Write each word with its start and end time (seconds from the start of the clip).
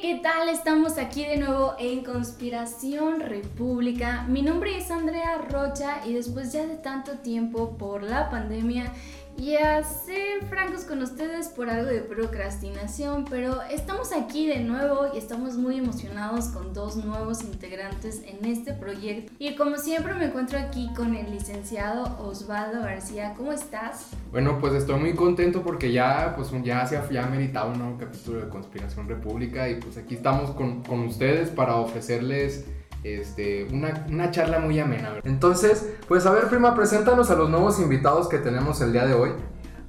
¿qué 0.00 0.14
tal? 0.14 0.48
Estamos 0.48 0.96
aquí 0.96 1.26
de 1.26 1.36
nuevo 1.36 1.74
en 1.78 2.02
Conspiración 2.02 3.20
República. 3.20 4.24
Mi 4.28 4.40
nombre 4.40 4.78
es 4.78 4.90
Andrea 4.90 5.36
Rocha 5.36 6.00
y 6.06 6.14
después 6.14 6.52
ya 6.52 6.64
de 6.64 6.76
tanto 6.76 7.18
tiempo 7.18 7.76
por 7.76 8.02
la 8.02 8.30
pandemia 8.30 8.92
y 9.36 9.56
a 9.56 9.82
ser 9.82 10.44
francos 10.48 10.84
con 10.84 11.02
ustedes 11.02 11.48
por 11.48 11.70
algo 11.70 11.90
de 11.90 12.00
procrastinación, 12.00 13.24
pero 13.28 13.62
estamos 13.62 14.12
aquí 14.12 14.46
de 14.46 14.60
nuevo 14.60 15.08
y 15.14 15.18
estamos 15.18 15.56
muy 15.56 15.78
emocionados 15.78 16.46
con 16.48 16.74
dos 16.74 16.96
nuevos 16.96 17.42
integrantes 17.42 18.22
en 18.26 18.44
este 18.44 18.72
proyecto. 18.72 19.32
Y 19.38 19.54
como 19.56 19.76
siempre 19.76 20.14
me 20.14 20.26
encuentro 20.26 20.58
aquí 20.58 20.90
con 20.94 21.14
el 21.14 21.30
licenciado 21.30 22.18
Osvaldo 22.18 22.80
García. 22.80 23.34
¿Cómo 23.36 23.52
estás? 23.52 24.10
Bueno, 24.30 24.58
pues 24.60 24.74
estoy 24.74 25.00
muy 25.00 25.14
contento 25.14 25.62
porque 25.62 25.92
ya, 25.92 26.34
pues, 26.36 26.50
ya 26.62 26.86
se 26.86 27.00
ya 27.10 27.26
meritado 27.26 27.72
un 27.72 27.78
nuevo 27.78 27.98
capítulo 27.98 28.40
de 28.40 28.48
Conspiración 28.48 29.08
República 29.08 29.68
y 29.68 29.80
pues 29.80 29.96
aquí 29.96 30.14
estamos 30.14 30.50
con, 30.50 30.82
con 30.82 31.00
ustedes 31.00 31.48
para 31.48 31.76
ofrecerles 31.76 32.66
este, 33.04 33.64
una, 33.72 34.06
una, 34.08 34.30
charla 34.30 34.58
muy 34.58 34.78
amena. 34.78 35.14
Entonces, 35.24 35.94
pues 36.06 36.26
a 36.26 36.32
ver, 36.32 36.48
prima, 36.48 36.74
preséntanos 36.74 37.30
a 37.30 37.34
los 37.34 37.48
nuevos 37.48 37.80
invitados 37.80 38.28
que 38.28 38.38
tenemos 38.38 38.80
el 38.80 38.92
día 38.92 39.06
de 39.06 39.14
hoy. 39.14 39.30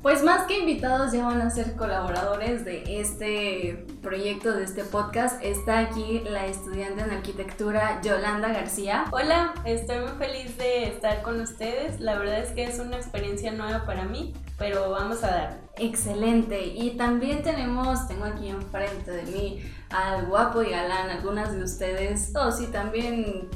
Pues 0.02 0.24
más 0.24 0.48
que 0.48 0.58
invitados 0.58 1.12
ya 1.12 1.28
van 1.28 1.42
a 1.42 1.52
ser 1.52 1.76
colaboradores 1.76 2.66
de 2.66 3.00
este 3.00 3.86
proyecto, 4.02 4.52
de 4.52 4.64
este 4.64 4.84
podcast. 4.84 5.40
Está 5.44 5.78
aquí 5.78 6.24
la 6.28 6.48
estudiante 6.48 7.04
en 7.04 7.12
arquitectura 7.12 8.02
Yolanda 8.02 8.48
García. 8.48 9.06
Hola, 9.12 9.54
estoy 9.64 10.00
muy 10.00 10.14
feliz 10.18 10.58
de 10.58 10.86
estar 10.86 11.22
con 11.22 11.40
ustedes. 11.40 12.00
La 12.00 12.18
verdad 12.18 12.40
es 12.40 12.50
que 12.50 12.64
es 12.64 12.80
una 12.80 12.98
experiencia 12.98 13.52
nueva 13.52 13.86
para 13.86 14.06
mí, 14.06 14.34
pero 14.58 14.90
vamos 14.90 15.24
a 15.24 15.28
dar. 15.28 15.60
Excelente. 15.78 16.66
Y 16.66 16.98
también 16.98 17.44
tenemos, 17.44 18.08
tengo 18.08 18.26
aquí 18.26 18.50
enfrente 18.50 19.12
de 19.12 19.24
mí 19.24 19.62
al 19.92 20.26
guapo 20.26 20.64
y 20.64 20.72
galán, 20.72 21.12
algunas 21.12 21.54
de 21.54 21.64
ustedes, 21.64 22.34
o 22.36 22.52
si 22.52 22.66
también 22.68 23.48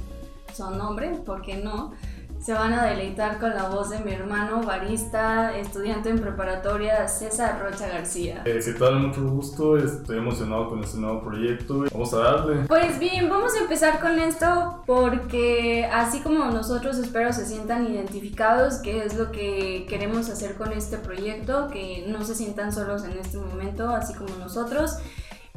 son 0.54 0.80
hombres, 0.80 1.18
¿por 1.22 1.42
qué 1.42 1.58
no? 1.58 1.94
Se 2.40 2.54
van 2.54 2.74
a 2.74 2.86
deleitar 2.86 3.40
con 3.40 3.52
la 3.52 3.70
voz 3.70 3.90
de 3.90 4.00
mi 4.00 4.12
hermano 4.12 4.62
barista, 4.62 5.56
estudiante 5.58 6.10
en 6.10 6.20
preparatoria, 6.20 7.08
César 7.08 7.60
Rocha 7.60 7.88
García. 7.88 8.44
Eh, 8.46 8.60
¿Qué 8.64 8.74
tal? 8.74 9.00
Mucho 9.00 9.28
gusto, 9.28 9.78
estoy 9.78 10.18
emocionado 10.18 10.70
con 10.70 10.84
este 10.84 10.98
nuevo 10.98 11.22
proyecto. 11.24 11.86
Vamos 11.92 12.14
a 12.14 12.18
darle. 12.18 12.66
Pues 12.68 13.00
bien, 13.00 13.30
vamos 13.30 13.56
a 13.56 13.62
empezar 13.62 14.00
con 14.00 14.20
esto 14.20 14.84
porque 14.86 15.90
así 15.92 16.22
como 16.22 16.46
nosotros 16.46 16.98
espero 16.98 17.34
se 17.34 17.46
sientan 17.46 17.88
identificados, 17.88 18.76
que 18.76 19.04
es 19.04 19.18
lo 19.18 19.32
que 19.32 19.86
queremos 19.90 20.30
hacer 20.30 20.56
con 20.56 20.72
este 20.72 20.98
proyecto, 20.98 21.70
que 21.70 22.06
no 22.08 22.24
se 22.24 22.36
sientan 22.36 22.72
solos 22.72 23.04
en 23.06 23.18
este 23.18 23.38
momento, 23.38 23.90
así 23.90 24.14
como 24.14 24.36
nosotros 24.38 25.00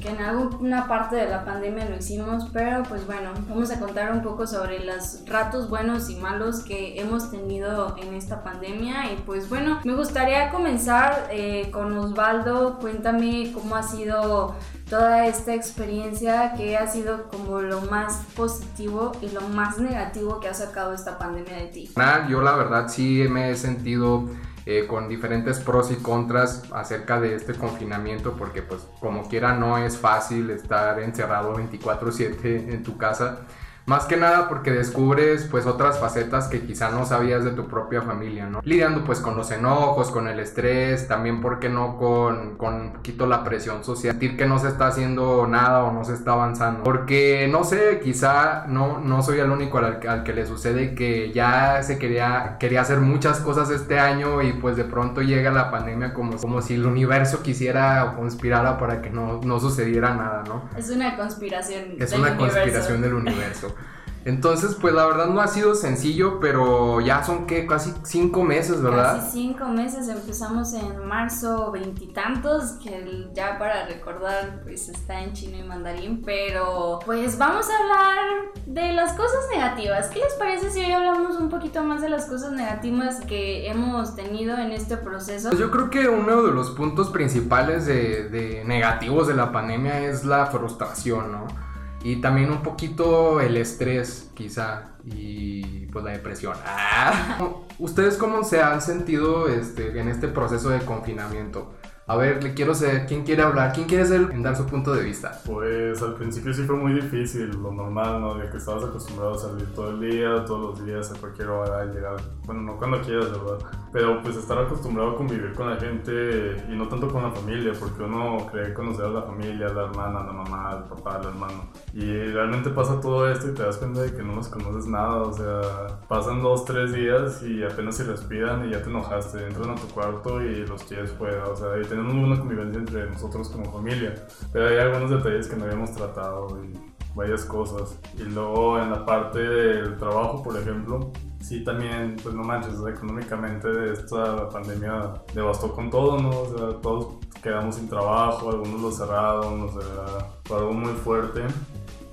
que 0.01 0.09
en 0.09 0.21
alguna 0.21 0.87
parte 0.87 1.17
de 1.17 1.29
la 1.29 1.45
pandemia 1.45 1.89
lo 1.89 1.97
hicimos, 1.97 2.47
pero 2.53 2.83
pues 2.85 3.07
bueno, 3.07 3.31
vamos 3.49 3.71
a 3.71 3.81
contar 3.81 4.13
un 4.13 4.23
poco 4.23 4.47
sobre 4.47 4.85
los 4.85 5.25
ratos 5.27 5.69
buenos 5.69 6.09
y 6.11 6.17
malos 6.17 6.61
que 6.61 7.01
hemos 7.01 7.31
tenido 7.31 7.97
en 7.99 8.15
esta 8.15 8.43
pandemia 8.43 9.13
y 9.13 9.17
pues 9.27 9.49
bueno, 9.49 9.81
me 9.85 9.95
gustaría 9.95 10.51
comenzar 10.51 11.29
eh, 11.31 11.71
con 11.73 11.97
Osvaldo, 11.97 12.79
cuéntame 12.79 13.53
cómo 13.53 13.77
ha 13.77 13.83
sido 13.83 14.55
toda 14.89 15.27
esta 15.27 15.55
experiencia, 15.55 16.55
qué 16.57 16.77
ha 16.77 16.87
sido 16.87 17.29
como 17.29 17.61
lo 17.61 17.83
más 17.83 18.23
positivo 18.37 19.13
y 19.21 19.29
lo 19.31 19.41
más 19.43 19.79
negativo 19.79 20.41
que 20.41 20.49
ha 20.49 20.55
sacado 20.55 20.95
esta 20.95 21.19
pandemia 21.19 21.57
de 21.57 21.67
ti. 21.67 21.91
Yo 22.29 22.41
la 22.41 22.55
verdad 22.55 22.89
sí 22.89 23.27
me 23.29 23.51
he 23.51 23.57
sentido 23.57 24.29
eh, 24.71 24.87
con 24.87 25.09
diferentes 25.09 25.61
pros 25.61 25.91
y 25.91 25.95
contras 25.95 26.65
acerca 26.75 27.19
de 27.19 27.35
este 27.35 27.55
confinamiento, 27.55 28.37
porque 28.37 28.61
pues 28.61 28.87
como 29.01 29.27
quiera 29.27 29.55
no 29.55 29.79
es 29.79 29.97
fácil 29.97 30.51
estar 30.51 31.01
encerrado 31.01 31.55
24/7 31.55 32.75
en 32.75 32.83
tu 32.83 32.99
casa. 32.99 33.47
Más 33.89 34.05
que 34.05 34.19
nada 34.19 34.51
porque 34.51 34.71
descubres 34.71 35.49
pues 35.51 35.65
otras 35.65 35.99
facetas 35.99 36.49
que 36.49 36.61
quizá 36.61 36.91
no 36.91 37.07
sabías 37.07 37.43
de 37.43 37.53
tu 37.53 37.69
propia 37.69 38.03
familia, 38.03 38.45
¿no? 38.45 38.61
Lidiando 38.63 39.03
pues 39.03 39.21
con 39.21 39.35
los 39.35 39.51
enojos, 39.51 40.11
con 40.11 40.29
el 40.29 40.39
estrés, 40.41 41.09
también 41.09 41.41
porque 41.41 41.71
no 41.71 41.97
con, 41.97 42.59
con 42.59 42.75
un 42.75 42.93
poquito 42.93 43.27
la 43.27 43.45
presión 43.45 43.83
social, 43.85 44.13
sentir 44.13 44.37
que 44.37 44.45
no 44.45 44.59
se 44.59 44.69
está 44.69 44.89
haciendo 44.89 45.47
nada 45.47 45.85
o 45.85 45.93
no 45.93 46.05
se 46.05 46.13
está 46.13 46.33
avanzando. 46.33 46.83
Porque 46.83 47.49
no 47.51 47.65
sé, 47.65 48.01
quizá 48.05 48.67
no, 48.67 49.01
no 49.01 49.23
soy 49.23 49.39
el 49.39 49.51
único 49.51 49.79
al, 49.79 50.07
al, 50.07 50.23
que 50.23 50.35
le 50.35 50.45
sucede 50.45 50.95
que 50.95 51.33
ya 51.33 51.83
se 51.83 51.99
quería, 51.99 52.59
quería 52.61 52.83
hacer 52.83 52.99
muchas 52.99 53.41
cosas 53.41 53.71
este 53.71 53.99
año 53.99 54.43
y 54.43 54.53
pues 54.53 54.77
de 54.77 54.85
pronto 54.85 55.23
llega 55.23 55.51
la 55.51 55.71
pandemia 55.71 56.13
como, 56.13 56.37
como 56.37 56.61
si 56.61 56.75
el 56.75 56.85
universo 56.85 57.43
quisiera 57.43 58.05
o 58.05 58.17
conspirara 58.17 58.77
para 58.77 59.01
que 59.01 59.09
no, 59.09 59.41
no 59.43 59.59
sucediera 59.59 60.15
nada, 60.15 60.45
¿no? 60.47 60.69
Es 60.77 60.91
una 60.91 61.17
conspiración. 61.17 61.85
Es 61.99 62.13
una 62.13 62.37
conspiración 62.37 63.01
del 63.01 63.15
universo. 63.15 63.75
Entonces, 64.25 64.77
pues 64.81 64.93
la 64.93 65.07
verdad 65.07 65.29
no 65.29 65.41
ha 65.41 65.49
sido 65.49 65.75
sencillo, 65.75 66.39
pero 66.41 67.01
ya 67.01 67.25
son 67.25 67.47
que 67.47 67.67
casi 67.67 67.95
cinco 68.03 68.43
meses, 68.43 68.83
¿verdad? 68.83 69.17
Casi 69.17 69.31
cinco 69.31 69.67
meses, 69.69 70.09
empezamos 70.09 70.75
en 70.75 71.07
marzo 71.07 71.71
veintitantos, 71.71 72.73
que 72.83 73.29
ya 73.33 73.59
para 73.59 73.87
recordar, 73.87 74.61
pues 74.65 74.89
está 74.89 75.23
en 75.23 75.33
chino 75.33 75.57
y 75.59 75.63
mandarín, 75.63 76.23
pero 76.25 76.99
pues 77.07 77.39
vamos 77.39 77.67
a 77.71 77.79
hablar 77.79 78.53
de 78.67 78.93
las 78.93 79.13
cosas 79.13 79.47
negativas. 79.51 80.09
¿Qué 80.09 80.19
les 80.19 80.35
parece 80.35 80.71
si 80.71 80.81
hoy 80.81 80.93
hablamos 80.93 81.37
un 81.37 81.49
poquito 81.49 81.83
más 81.83 82.03
de 82.03 82.11
las 82.11 82.27
cosas 82.27 82.53
negativas 82.53 83.21
que 83.21 83.71
hemos 83.71 84.15
tenido 84.15 84.59
en 84.59 84.73
este 84.73 84.97
proceso? 84.97 85.49
Pues 85.49 85.61
yo 85.61 85.71
creo 85.71 85.91
que 85.91 86.09
uno 86.09 86.43
de 86.43 86.53
los 86.53 86.71
puntos 86.73 87.09
principales 87.11 87.87
de, 87.87 88.29
de 88.29 88.65
negativos 88.65 89.27
de 89.27 89.35
la 89.35 89.53
pandemia 89.53 90.01
es 90.01 90.25
la 90.25 90.47
frustración, 90.47 91.33
¿no? 91.33 91.68
Y 92.09 92.23
también 92.23 92.51
un 92.51 92.63
poquito 92.63 93.39
el 93.39 93.59
estrés, 93.59 94.31
quizá, 94.33 94.93
y 95.05 95.85
pues 95.93 96.03
la 96.03 96.13
depresión. 96.13 96.57
Ah. 96.65 97.39
¿Ustedes 97.79 98.17
cómo 98.17 98.45
se 98.45 98.63
han 98.63 98.81
sentido 98.81 99.47
este, 99.47 100.01
en 100.01 100.09
este 100.09 100.27
proceso 100.29 100.71
de 100.71 100.79
confinamiento? 100.87 101.75
A 102.11 102.17
ver, 102.17 102.43
le 102.43 102.55
quiero 102.55 102.75
saber, 102.75 103.05
¿quién 103.05 103.23
quiere 103.23 103.43
hablar? 103.43 103.75
¿Quién 103.75 103.87
quiere 103.87 104.07
ser, 104.07 104.31
en 104.33 104.43
dar 104.43 104.57
su 104.57 104.65
punto 104.65 104.95
de 104.95 105.05
vista? 105.05 105.43
Pues 105.45 106.01
al 106.01 106.15
principio 106.15 106.55
sí 106.55 106.63
fue 106.63 106.75
muy 106.75 106.95
difícil, 106.95 107.51
lo 107.63 107.71
normal, 107.71 108.23
¿no? 108.23 108.35
De 108.35 108.49
que 108.49 108.57
estabas 108.57 108.85
acostumbrado 108.85 109.35
a 109.35 109.39
salir 109.39 109.67
todo 109.75 109.91
el 109.91 110.01
día, 110.01 110.43
todos 110.47 110.79
los 110.79 110.87
días, 110.87 111.13
a 111.13 111.21
cualquier 111.21 111.51
hora, 111.51 111.85
llegar, 111.85 112.17
bueno, 112.47 112.63
no 112.63 112.79
cuando 112.79 113.03
quieras, 113.03 113.31
¿verdad? 113.31 113.59
Pero 113.93 114.23
pues 114.23 114.37
estar 114.37 114.57
acostumbrado 114.57 115.11
a 115.11 115.17
convivir 115.17 115.53
con 115.53 115.69
la 115.69 115.77
gente 115.77 116.57
y 116.67 116.77
no 116.77 116.89
tanto 116.89 117.09
con 117.09 117.25
la 117.25 117.31
familia, 117.31 117.75
porque 117.79 118.03
uno 118.03 118.47
cree 118.51 118.73
conocer 118.73 119.05
a 119.05 119.11
la 119.11 119.23
familia, 119.25 119.69
la 119.69 119.85
hermana, 119.85 120.25
la 120.25 120.33
mamá, 120.33 120.79
el 120.79 120.85
papá, 120.85 121.19
el 121.21 121.29
hermano. 121.29 121.69
Y 121.93 122.11
realmente 122.29 122.71
pasa 122.71 122.99
todo 123.03 123.31
esto 123.31 123.51
y 123.51 123.53
te 123.55 123.63
das 123.63 123.77
cuenta 123.77 124.01
de 124.01 124.15
que 124.15 124.23
no 124.23 124.37
los 124.37 124.49
conoces 124.49 124.87
nada, 124.87 125.25
o 125.25 125.33
sea, 125.35 126.01
pasan 126.09 126.41
dos, 126.41 126.65
tres 126.65 126.91
días 126.91 127.43
y 127.43 127.63
apenas 127.63 127.99
se 127.99 128.05
respiran 128.05 128.67
y 128.67 128.71
ya 128.73 128.83
te 128.83 128.89
enojaste, 128.89 129.47
entran 129.47 129.73
a 129.73 129.75
tu 129.75 129.89
cuarto 129.89 130.43
y 130.43 130.67
los 130.67 130.83
quieres 130.85 131.13
fuera, 131.13 131.47
o 131.49 131.55
sea, 131.55 131.79
y 131.79 131.98
tenemos 132.03 132.27
una 132.27 132.39
convivencia 132.39 132.79
entre 132.79 133.11
nosotros 133.11 133.49
como 133.49 133.73
familia, 133.73 134.15
pero 134.53 134.69
hay 134.69 134.79
algunos 134.79 135.11
detalles 135.11 135.49
que 135.49 135.57
no 135.57 135.65
habíamos 135.65 135.93
tratado 135.93 136.59
y 136.65 136.75
varias 137.15 137.45
cosas. 137.45 137.99
Y 138.17 138.23
luego 138.23 138.79
en 138.79 138.91
la 138.91 139.05
parte 139.05 139.41
del 139.41 139.97
trabajo, 139.97 140.43
por 140.43 140.57
ejemplo, 140.57 141.13
sí 141.41 141.65
también, 141.65 142.17
pues 142.23 142.35
no 142.35 142.43
manches, 142.43 142.75
económicamente 142.87 143.93
esta 143.93 144.49
pandemia 144.49 145.15
devastó 145.35 145.73
con 145.73 145.91
todo, 145.91 146.19
¿no? 146.19 146.31
O 146.31 146.57
sea, 146.57 146.81
todos 146.81 147.15
quedamos 147.43 147.77
sin 147.77 147.89
trabajo, 147.89 148.51
algunos 148.51 148.81
lo 148.81 148.93
cerraron, 148.93 149.63
o 149.63 149.69
sea, 149.69 150.29
fue 150.45 150.59
algo 150.59 150.73
muy 150.73 150.93
fuerte 150.93 151.43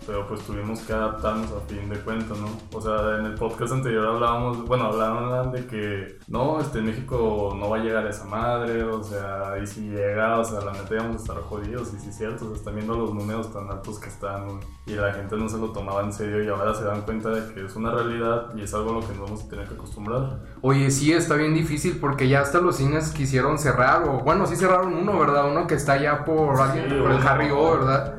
pero 0.06 0.28
pues 0.28 0.42
tuvimos 0.42 0.80
que 0.82 0.94
adaptarnos 0.94 1.52
a 1.52 1.60
fin 1.68 1.90
de 1.90 2.00
cuentas, 2.00 2.38
¿no? 2.38 2.48
O 2.74 2.82
sea, 2.82 3.18
en 3.20 3.26
el 3.26 3.36
podcast 3.36 3.74
anterior 3.74 4.06
hablábamos, 4.08 4.66
bueno, 4.66 4.86
hablaban 4.86 5.52
de 5.52 5.66
que 5.66 6.18
no, 6.28 6.60
este 6.60 6.82
México 6.82 7.56
no 7.58 7.70
va 7.70 7.78
a 7.78 7.80
llegar 7.80 8.06
a 8.06 8.10
esa 8.10 8.26
madre, 8.26 8.84
o 8.84 9.04
sea, 9.04 9.58
y 9.62 9.68
si 9.68 9.90
llega, 9.90 10.40
o 10.40 10.44
sea, 10.44 10.62
la 10.62 10.74
neta 10.74 10.94
íbamos 10.94 11.18
a 11.18 11.20
estar 11.20 11.38
jodidos, 11.44 11.94
y 11.94 12.00
sí 12.00 12.10
es 12.10 12.18
cierto, 12.18 12.46
o 12.46 12.48
sea, 12.50 12.58
están 12.58 12.76
viendo 12.76 12.96
los 12.96 13.14
números 13.14 13.52
tan 13.52 13.70
altos 13.70 14.00
que 14.00 14.10
están, 14.10 14.60
y 14.86 14.94
la 14.94 15.14
gente 15.14 15.36
no 15.36 15.50
se 15.50 15.58
lo 15.58 15.72
tomaba 15.72 16.02
en 16.04 16.14
serio, 16.14 16.44
y 16.44 16.48
ahora 16.48 16.74
se 16.74 16.84
dan 16.84 17.02
cuenta 17.02 17.30
de 17.30 17.54
que 17.54 17.66
es 17.66 17.76
una 17.76 17.92
realidad 17.92 18.54
y 18.56 18.62
es 18.62 18.74
algo 18.74 18.92
a 18.92 18.94
lo 18.94 19.00
que 19.02 19.14
nos 19.14 19.22
vamos 19.22 19.44
a 19.44 19.50
tener 19.50 19.68
que 19.68 19.74
acostumbrar. 19.76 20.40
Oye, 20.62 20.92
sí, 20.92 21.12
está 21.14 21.36
bien 21.36 21.54
difícil 21.54 21.98
porque 22.00 22.28
ya 22.28 22.42
hasta 22.42 22.60
los 22.60 22.78
cines 22.78 23.12
quisieron 23.12 23.58
cerrar, 23.58 24.04
o 24.08 24.20
bueno, 24.20 24.46
sí 24.46 24.56
cerraron 24.56 24.94
uno, 24.94 25.20
¿verdad? 25.20 25.50
Uno 25.50 25.68
que 25.68 25.76
está 25.76 25.94
allá 25.94 26.24
por, 26.24 26.60
alguien, 26.60 27.02
por 27.02 27.12
el 27.12 27.28
Harry 27.28 27.50
O, 27.52 27.72
¿verdad? 27.72 28.16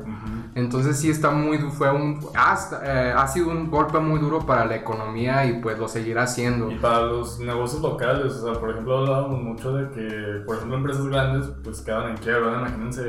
Entonces 0.57 0.97
sí 0.97 1.11
está 1.11 1.29
muy, 1.29 1.59
fue 1.59 1.91
un, 1.91 2.19
hasta, 2.33 2.81
eh, 2.83 3.13
ha 3.15 3.27
sido 3.27 3.49
un 3.49 3.69
golpe 3.69 3.99
muy 3.99 4.19
duro 4.19 4.39
para 4.39 4.65
la 4.65 4.75
economía 4.75 5.45
y 5.45 5.61
pues 5.61 5.77
lo 5.77 5.87
seguirá 5.87 6.23
haciendo. 6.23 6.71
Y 6.71 6.75
para 6.79 7.01
los 7.01 7.39
negocios 7.39 7.79
locales, 7.79 8.33
o 8.33 8.43
sea, 8.43 8.59
por 8.59 8.71
ejemplo 8.71 8.97
hablábamos 8.97 9.39
mucho 9.39 9.71
de 9.73 9.87
que, 9.91 10.41
por 10.47 10.55
ejemplo, 10.55 10.77
empresas 10.77 11.05
grandes 11.05 11.51
pues 11.63 11.81
quedan 11.81 12.09
en 12.09 12.17
quiebra, 12.17 12.57
imagínense 12.57 13.03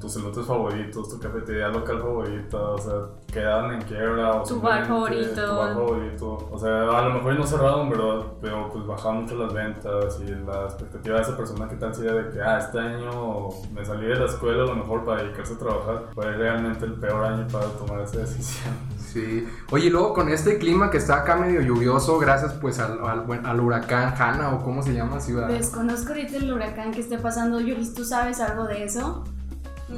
tus 0.00 0.14
celotes 0.14 0.46
favoritos, 0.46 1.10
tu 1.10 1.20
cafetería 1.20 1.68
local 1.68 2.00
favorita, 2.00 2.58
o 2.58 2.78
sea, 2.78 2.94
quedan 3.30 3.74
en 3.74 3.82
quiebra. 3.82 4.40
O 4.40 4.42
tu 4.42 4.62
bar 4.62 4.86
favorito. 4.86 5.46
Tu 5.46 5.56
bar 5.56 5.74
favorito. 5.74 6.48
O 6.50 6.58
sea, 6.58 6.88
a 6.88 7.02
lo 7.02 7.14
mejor 7.16 7.38
no 7.38 7.46
cerraron, 7.46 7.90
¿verdad? 7.90 8.22
Pero 8.40 8.70
pues 8.72 8.86
bajaron 8.86 9.24
mucho 9.24 9.36
las 9.36 9.52
ventas 9.52 10.20
y 10.26 10.30
la 10.30 10.64
expectativa 10.64 11.16
de 11.16 11.22
esa 11.22 11.36
persona 11.36 11.68
que 11.68 11.76
tal 11.76 11.94
sería 11.94 12.14
de 12.14 12.30
que, 12.30 12.40
ah, 12.40 12.58
este 12.58 12.78
año 12.78 13.50
me 13.74 13.84
salí 13.84 14.06
de 14.06 14.16
la 14.16 14.24
escuela 14.24 14.62
a 14.62 14.66
lo 14.68 14.76
mejor 14.76 15.04
para 15.04 15.22
dedicarse 15.22 15.52
a 15.52 15.58
trabajar, 15.58 16.04
pues 16.14 16.34
realmente 16.38 16.86
el 16.86 16.93
peor 16.94 17.24
año 17.24 17.46
para 17.48 17.66
tomar 17.66 18.00
esa 18.00 18.18
decisión. 18.18 18.74
Sí. 19.12 19.46
Oye, 19.70 19.86
y 19.86 19.90
luego 19.90 20.12
con 20.12 20.28
este 20.28 20.58
clima 20.58 20.90
que 20.90 20.98
está 20.98 21.18
acá 21.18 21.36
medio 21.36 21.60
lluvioso, 21.60 22.18
gracias 22.18 22.52
pues 22.54 22.78
al, 22.80 22.98
al, 23.06 23.20
buen- 23.20 23.46
al 23.46 23.60
huracán 23.60 24.12
Hanna 24.18 24.50
o 24.54 24.62
cómo 24.64 24.82
se 24.82 24.92
llama 24.92 25.20
ciudad. 25.20 25.46
Desconozco 25.48 26.08
ahorita 26.08 26.36
el 26.36 26.52
huracán 26.52 26.90
que 26.90 27.00
esté 27.00 27.18
pasando. 27.18 27.60
Yulis, 27.60 27.94
¿tú 27.94 28.04
sabes 28.04 28.40
algo 28.40 28.64
de 28.64 28.84
eso? 28.84 29.24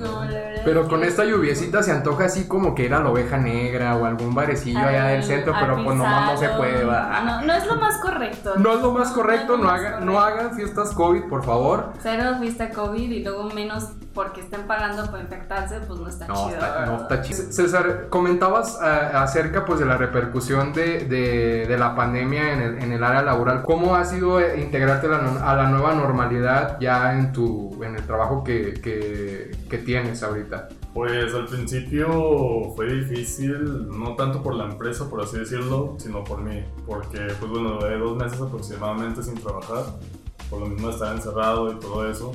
No, 0.01 0.25
la 0.25 0.31
verdad. 0.31 0.63
Pero 0.65 0.89
con 0.89 1.05
esta 1.05 1.25
lluviecita 1.25 1.83
se 1.83 1.93
antoja 1.93 2.25
así 2.25 2.49
como 2.49 2.75
que 2.75 2.85
ir 2.85 2.95
a 2.95 3.01
la 3.01 3.11
oveja 3.11 3.37
negra 3.39 3.97
o 3.97 4.05
algún 4.05 4.35
barecillo 4.35 4.81
allá 4.81 5.05
del 5.07 5.23
centro, 5.23 5.55
pero 5.59 5.77
pues 5.85 5.97
nomás 5.97 6.33
no 6.33 6.39
se 6.39 6.49
puede. 6.51 6.85
No, 6.85 7.43
no 7.43 7.53
es 7.53 7.67
lo 7.67 7.77
más 7.77 7.99
correcto. 7.99 8.55
No 8.57 8.73
es 8.75 8.83
lo 8.83 8.93
más 8.93 9.13
correcto, 9.13 9.57
no, 9.57 9.65
más 9.65 9.81
haga- 9.81 10.01
no 10.01 10.13
correcto. 10.15 10.19
hagan 10.41 10.55
fiestas 10.57 10.91
COVID, 10.93 11.25
por 11.25 11.45
favor. 11.45 11.93
Cero 12.03 12.37
fiesta 12.41 12.71
COVID 12.71 13.11
y 13.11 13.23
luego 13.23 13.45
menos 13.51 13.91
porque 14.13 14.41
estén 14.41 14.63
pagando 14.63 15.09
por 15.11 15.21
infectarse, 15.21 15.79
pues 15.87 16.01
no 16.01 16.09
está 16.09 16.27
No, 16.27 16.35
chido. 16.35 16.49
está, 16.59 16.87
no 16.87 16.97
está 17.03 17.21
chido. 17.23 17.53
César, 17.53 18.07
comentabas 18.09 18.79
ah, 18.81 19.23
acerca 19.23 19.65
pues 19.67 19.79
de 19.79 19.85
la 19.85 19.99
repercusión 19.99 20.73
de, 20.73 21.01
de- 21.05 21.67
de 21.69 21.79
la 21.79 21.95
pandemia 21.95 22.55
en 22.55 22.61
el, 22.63 22.79
en 22.83 22.93
el 22.93 23.05
área 23.05 23.23
laboral. 23.23 23.63
¿Cómo 23.63 23.95
ha 23.95 24.05
sido 24.07 24.41
eh, 24.41 24.59
integrarte 24.61 25.07
a 25.07 25.11
la, 25.11 25.19
no- 25.19 25.47
a 25.47 25.55
la 25.55 25.69
nueva 25.69 25.93
normalidad 25.95 26.79
ya 26.81 27.13
en 27.13 27.33
tu 27.33 27.67
en 27.85 27.95
el 27.95 28.03
trabajo 28.07 28.43
que, 28.43 28.75
que- 28.83 29.51
que 29.69 29.79
tienes 29.87 30.23
ahorita? 30.23 30.69
Pues 30.93 31.33
al 31.33 31.47
principio 31.47 32.73
fue 32.75 32.93
difícil, 32.93 33.89
no 33.89 34.15
tanto 34.17 34.43
por 34.43 34.55
la 34.55 34.65
empresa, 34.65 35.09
por 35.09 35.23
así 35.23 35.39
decirlo, 35.39 35.97
sino 35.99 36.25
por 36.25 36.43
mí, 36.43 36.63
porque 36.87 37.21
pues 37.39 37.51
bueno, 37.51 37.79
duré 37.79 37.97
dos 37.97 38.17
meses 38.17 38.41
aproximadamente 38.41 39.23
sin 39.23 39.35
trabajar, 39.35 39.85
por 40.51 40.61
lo 40.61 40.67
mismo 40.67 40.91
estar 40.91 41.15
encerrado 41.15 41.73
y 41.73 41.77
todo 41.77 42.11
eso, 42.11 42.33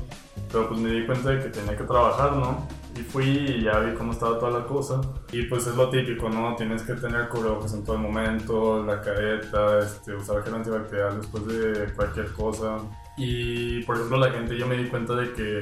pero 0.52 0.70
pues 0.70 0.80
me 0.80 0.90
di 0.92 1.06
cuenta 1.06 1.30
de 1.30 1.44
que 1.44 1.50
tenía 1.50 1.78
que 1.78 1.84
trabajar, 1.84 2.38
¿no? 2.38 2.68
Y 2.98 3.04
fui 3.04 3.26
y 3.26 3.64
ya 3.64 3.80
vi 3.80 3.96
cómo 3.96 4.12
estaba 4.12 4.38
toda 4.38 4.60
la 4.60 4.66
cosa. 4.66 5.00
Y 5.32 5.44
pues 5.44 5.66
es 5.66 5.76
lo 5.76 5.90
típico, 5.90 6.30
¿no? 6.30 6.56
Tienes 6.58 6.82
que 6.84 6.94
tener 6.94 7.30
cubrebocas 7.30 7.74
en 7.74 7.86
todo 7.86 7.96
el 7.96 8.02
momento, 8.02 8.84
la 8.84 9.00
careta, 9.00 9.80
este, 9.80 10.14
usar 10.14 10.44
gel 10.44 10.56
antibacterial 10.56 11.22
después 11.22 11.48
de 11.48 11.94
cualquier 11.94 12.34
cosa. 12.34 12.80
Y 13.18 13.82
por 13.84 13.96
ejemplo 13.96 14.18
la 14.18 14.32
gente, 14.32 14.58
yo 14.58 14.68
me 14.68 14.76
di 14.76 14.90
cuenta 14.90 15.16
de 15.16 15.32
que 15.32 15.62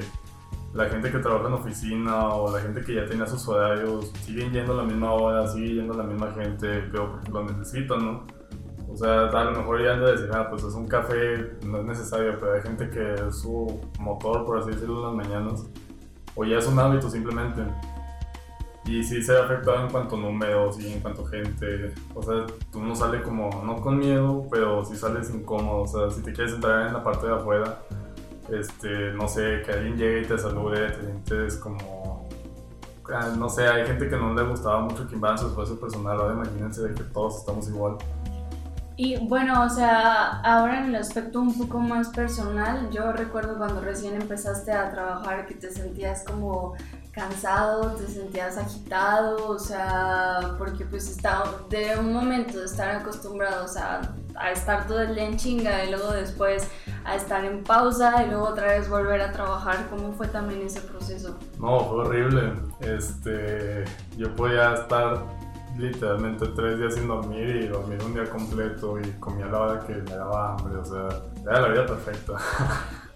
la 0.74 0.88
gente 0.88 1.12
que 1.12 1.19
trabaja 1.19 1.48
en 1.48 1.54
oficina 1.54 2.30
o 2.30 2.56
la 2.56 2.62
gente 2.62 2.81
que 2.81 2.95
ya 2.95 3.06
tenía 3.06 3.25
sus 3.25 3.48
horarios 3.48 4.12
siguen 4.24 4.51
yendo 4.51 4.74
a 4.74 4.77
la 4.77 4.83
misma 4.83 5.13
hora, 5.13 5.48
sigue 5.48 5.75
yendo 5.75 5.94
la 5.94 6.04
misma 6.04 6.31
gente, 6.33 6.83
pero 6.92 7.19
lo 7.31 7.44
necesitan, 7.44 8.06
¿no? 8.06 8.27
O 8.92 8.95
sea, 8.95 9.27
a 9.27 9.44
lo 9.44 9.51
mejor 9.51 9.83
ya 9.83 9.94
han 9.94 10.01
de 10.01 10.12
decir, 10.12 10.30
ah, 10.33 10.50
pues 10.50 10.63
es 10.63 10.74
un 10.74 10.88
café, 10.88 11.57
no 11.66 11.80
es 11.80 11.86
necesario, 11.86 12.38
pero 12.39 12.54
hay 12.54 12.62
gente 12.62 12.89
que 12.89 13.13
es 13.13 13.39
su 13.39 13.80
motor, 14.00 14.45
por 14.45 14.57
así 14.60 14.71
decirlo, 14.71 15.10
en 15.10 15.18
las 15.18 15.27
mañanas, 15.27 15.69
o 16.36 16.44
ya 16.44 16.57
es 16.57 16.68
un 16.68 16.80
hábito 16.80 17.10
simplemente. 17.10 17.62
Y 18.86 19.04
sí 19.04 19.21
se 19.21 19.38
ha 19.38 19.44
afectado 19.44 19.83
en 19.83 19.92
cuanto 19.92 20.16
a 20.16 20.19
números 20.19 20.80
y 20.80 20.94
en 20.94 21.00
cuanto 21.01 21.24
a 21.24 21.30
gente. 21.30 21.94
O 22.16 22.24
sea, 22.24 22.48
tú 22.71 22.81
no 22.81 22.95
sales 22.95 23.21
como, 23.21 23.63
no 23.63 23.75
con 23.75 24.00
miedo, 24.00 24.48
pero 24.50 24.83
sí 24.83 24.95
sales 24.95 25.30
incómodo. 25.30 25.81
O 25.81 25.88
sea, 25.88 26.10
si 26.10 26.24
te 26.24 26.33
quieres 26.33 26.54
entrar 26.54 26.88
en 26.88 26.94
la 26.94 27.04
parte 27.04 27.27
de 27.27 27.33
afuera, 27.33 27.81
este, 28.51 29.12
no 29.13 29.28
sé, 29.28 29.62
que 29.66 29.72
alguien 29.72 29.98
llegue 29.98 30.22
y 30.22 30.25
te 30.25 30.38
salude, 30.38 30.92
te 30.92 31.01
sientes 31.01 31.56
como... 31.57 32.28
ah, 33.13 33.34
No 33.38 33.50
sé, 33.50 33.68
hay 33.68 33.86
gente 33.86 34.10
que 34.10 34.16
no 34.16 34.34
le 34.34 34.44
gustaba 34.44 34.81
mucho 34.81 35.07
que 35.07 35.16
invadan 35.16 35.38
su 35.38 35.48
espacio 35.48 35.80
personal. 35.80 36.19
Ahora 36.19 36.34
imagínense 36.34 36.81
de 36.84 36.94
que 36.94 37.04
todos 37.04 37.40
estamos 37.40 37.68
igual. 37.69 37.98
Y 38.96 39.16
bueno, 39.28 39.63
o 39.63 39.69
sea, 39.69 40.42
ahora 40.42 40.81
en 40.81 40.90
el 40.90 40.96
aspecto 40.96 41.40
un 41.40 41.57
poco 41.57 41.80
más 41.80 42.10
personal, 42.10 42.90
yo 42.92 43.13
recuerdo 43.13 43.57
cuando 43.57 43.80
recién 43.80 44.22
empezaste 44.22 44.74
a 44.74 44.92
trabajar 44.92 45.48
que 45.48 45.56
te 45.56 45.72
sentías 45.72 46.25
como 46.25 46.74
cansado, 47.13 47.95
te 47.95 48.07
sentías 48.07 48.57
agitado, 48.57 49.52
o 49.52 49.57
sea, 49.57 50.56
porque 50.57 50.84
pues 50.84 51.10
estaba 51.10 51.62
de 51.69 51.98
un 51.98 52.12
momento 52.12 52.60
de 52.60 52.66
estar 52.66 52.90
acostumbrados 52.90 53.78
a, 53.78 54.02
a 54.39 54.51
estar 54.51 54.88
todo 54.88 55.01
el 55.01 55.15
día 55.15 55.25
en 55.25 55.38
chinga 55.38 55.83
y 55.83 55.91
luego 55.91 56.12
después 56.12 56.69
a 57.06 57.15
estar 57.15 57.44
en 57.45 57.63
pausa 57.63 58.24
y 58.24 58.30
luego 58.30 58.45
otra 58.45 58.68
vez 58.68 58.89
volver 58.89 59.21
a 59.21 59.31
trabajar, 59.31 59.88
¿cómo 59.89 60.13
fue 60.13 60.27
también 60.27 60.62
ese 60.62 60.81
proceso? 60.81 61.38
No, 61.59 61.80
fue 61.81 62.00
horrible. 62.00 62.53
Este, 62.80 63.83
yo 64.18 64.33
podía 64.36 64.74
estar 64.74 65.24
literalmente 65.77 66.47
tres 66.56 66.80
días 66.80 66.95
sin 66.95 67.07
dormir 67.07 67.56
y 67.56 67.68
dormir 67.68 68.00
un 68.03 68.13
día 68.13 68.25
completo 68.25 69.00
y 69.00 69.12
comía 69.19 69.45
la 69.47 69.59
hora 69.59 69.80
que 69.86 69.95
me 69.95 70.15
daba 70.15 70.56
hambre. 70.56 70.77
O 70.77 70.85
sea, 70.85 71.07
era 71.44 71.62
la 71.62 71.68
vida 71.69 71.85
perfecta. 71.85 72.33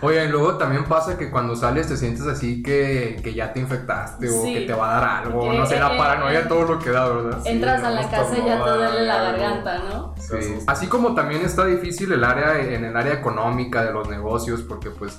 Oye, 0.00 0.24
y 0.24 0.28
luego 0.28 0.56
también 0.56 0.84
pasa 0.84 1.18
que 1.18 1.30
cuando 1.30 1.54
sales 1.56 1.88
te 1.88 1.96
sientes 1.96 2.26
así 2.26 2.62
que, 2.62 3.20
que 3.22 3.34
ya 3.34 3.52
te 3.52 3.60
infectaste 3.60 4.28
o 4.28 4.42
Sí. 4.42 4.54
que 4.54 4.60
te 4.62 4.72
va 4.72 4.96
a 4.96 5.00
dar 5.00 5.24
algo, 5.26 5.42
Que, 5.42 5.58
no 5.58 5.66
sé, 5.66 5.78
la 5.78 5.94
eh, 5.94 5.98
paranoia, 5.98 6.40
eh, 6.40 6.44
todo 6.48 6.62
lo 6.62 6.78
que 6.78 6.90
da, 6.90 7.08
¿verdad? 7.08 7.40
Sí, 7.42 7.48
Entras 7.50 7.82
a 7.82 7.90
la 7.90 8.08
casa 8.08 8.38
y 8.38 8.44
ya 8.46 8.62
te 8.64 8.70
duele 8.70 9.02
la 9.02 9.22
garganta, 9.22 9.78
¿no? 9.90 10.14
Sí. 10.18 10.58
Así 10.66 10.86
como 10.86 11.14
también 11.14 11.42
está 11.42 11.64
difícil 11.66 12.12
el 12.12 12.24
área 12.24 12.58
en 12.60 12.84
el 12.84 12.96
área 12.96 13.14
económica 13.14 13.84
de 13.84 13.92
los 13.92 14.08
negocios, 14.08 14.62
porque 14.62 14.90
pues 14.90 15.18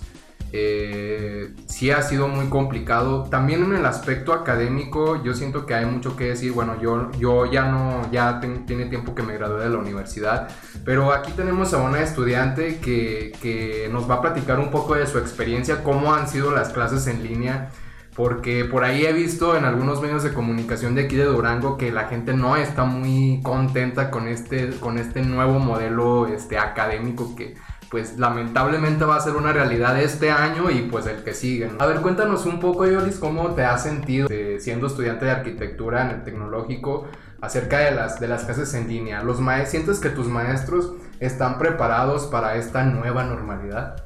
eh, 0.52 1.54
sí 1.68 1.92
ha 1.92 2.02
sido 2.02 2.28
muy 2.28 2.48
complicado. 2.48 3.24
También 3.30 3.64
en 3.64 3.74
el 3.76 3.86
aspecto 3.86 4.34
académico, 4.34 5.24
yo 5.24 5.34
siento 5.34 5.66
que 5.66 5.74
hay 5.76 5.86
mucho 5.86 6.16
que 6.16 6.26
decir. 6.26 6.52
Bueno, 6.52 6.80
yo, 6.82 7.12
yo 7.20 7.46
ya 7.52 7.66
no, 7.72 8.10
ya 8.12 8.40
ten- 8.40 8.66
tiene 8.66 8.86
tiempo 8.86 9.14
que 9.16 9.24
me 9.24 9.34
gradué 9.36 9.64
de 9.64 9.70
la 9.70 9.78
universidad, 9.78 10.50
pero 10.86 11.12
aquí 11.14 11.32
tenemos 11.34 11.74
a 11.74 11.78
una 11.78 12.02
estudiante 12.02 12.80
que, 12.80 13.32
que 13.42 13.90
nos 13.92 14.10
va 14.10 14.16
a 14.16 14.22
platicar 14.22 14.60
un 14.60 14.72
poco 14.72 14.96
de 14.96 15.06
su 15.08 15.18
experiencia, 15.20 15.84
cómo 15.84 16.14
han 16.14 16.28
sido 16.28 16.52
las 16.52 16.70
clases 16.70 17.08
en 17.08 17.24
línea. 17.24 17.70
Porque 18.16 18.66
por 18.66 18.84
ahí 18.84 19.06
he 19.06 19.14
visto 19.14 19.56
en 19.56 19.64
algunos 19.64 20.02
medios 20.02 20.24
de 20.24 20.34
comunicación 20.34 20.94
de 20.94 21.06
aquí 21.06 21.16
de 21.16 21.24
Durango 21.24 21.78
que 21.78 21.90
la 21.90 22.06
gente 22.10 22.34
no 22.34 22.58
está 22.58 22.84
muy 22.84 23.40
contenta 23.44 24.12
con 24.12 24.28
este, 24.28 24.72
con 24.82 24.98
este 24.98 25.22
nuevo 25.22 25.60
modelo 25.60 26.28
este, 26.28 26.58
académico 26.58 27.34
que 27.38 27.56
pues 27.90 28.18
lamentablemente 28.20 29.06
va 29.06 29.16
a 29.16 29.20
ser 29.20 29.36
una 29.36 29.52
realidad 29.52 30.00
este 30.00 30.32
año 30.32 30.70
y 30.70 30.84
pues 30.84 31.08
el 31.08 31.24
que 31.24 31.34
sigue. 31.34 31.72
A 31.80 31.86
ver, 31.86 32.02
cuéntanos 32.02 32.46
un 32.46 32.60
poco, 32.60 32.86
Yolis, 32.86 33.18
cómo 33.18 33.56
te 33.56 33.64
has 33.64 33.84
sentido 33.84 34.28
eh, 34.30 34.58
siendo 34.60 34.88
estudiante 34.88 35.26
de 35.26 35.32
arquitectura 35.32 36.06
en 36.06 36.12
el 36.12 36.24
tecnológico 36.24 37.08
acerca 37.42 37.80
de 37.80 37.92
las, 37.92 38.20
de 38.20 38.28
las 38.28 38.44
clases 38.44 38.74
en 38.74 38.88
línea. 38.88 39.24
¿Los 39.24 39.40
¿Sientes 39.66 40.00
que 40.00 40.10
tus 40.10 40.28
maestros 40.28 40.94
están 41.20 41.58
preparados 41.58 42.28
para 42.28 42.56
esta 42.56 42.84
nueva 42.84 43.24
normalidad? 43.24 44.04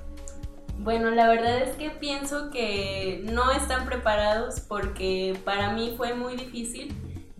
Bueno, 0.79 1.11
la 1.11 1.27
verdad 1.27 1.61
es 1.61 1.75
que 1.75 1.91
pienso 1.91 2.49
que 2.49 3.23
no 3.31 3.51
están 3.51 3.85
preparados 3.85 4.59
porque 4.59 5.39
para 5.45 5.73
mí 5.73 5.93
fue 5.95 6.13
muy 6.13 6.35
difícil, 6.35 6.93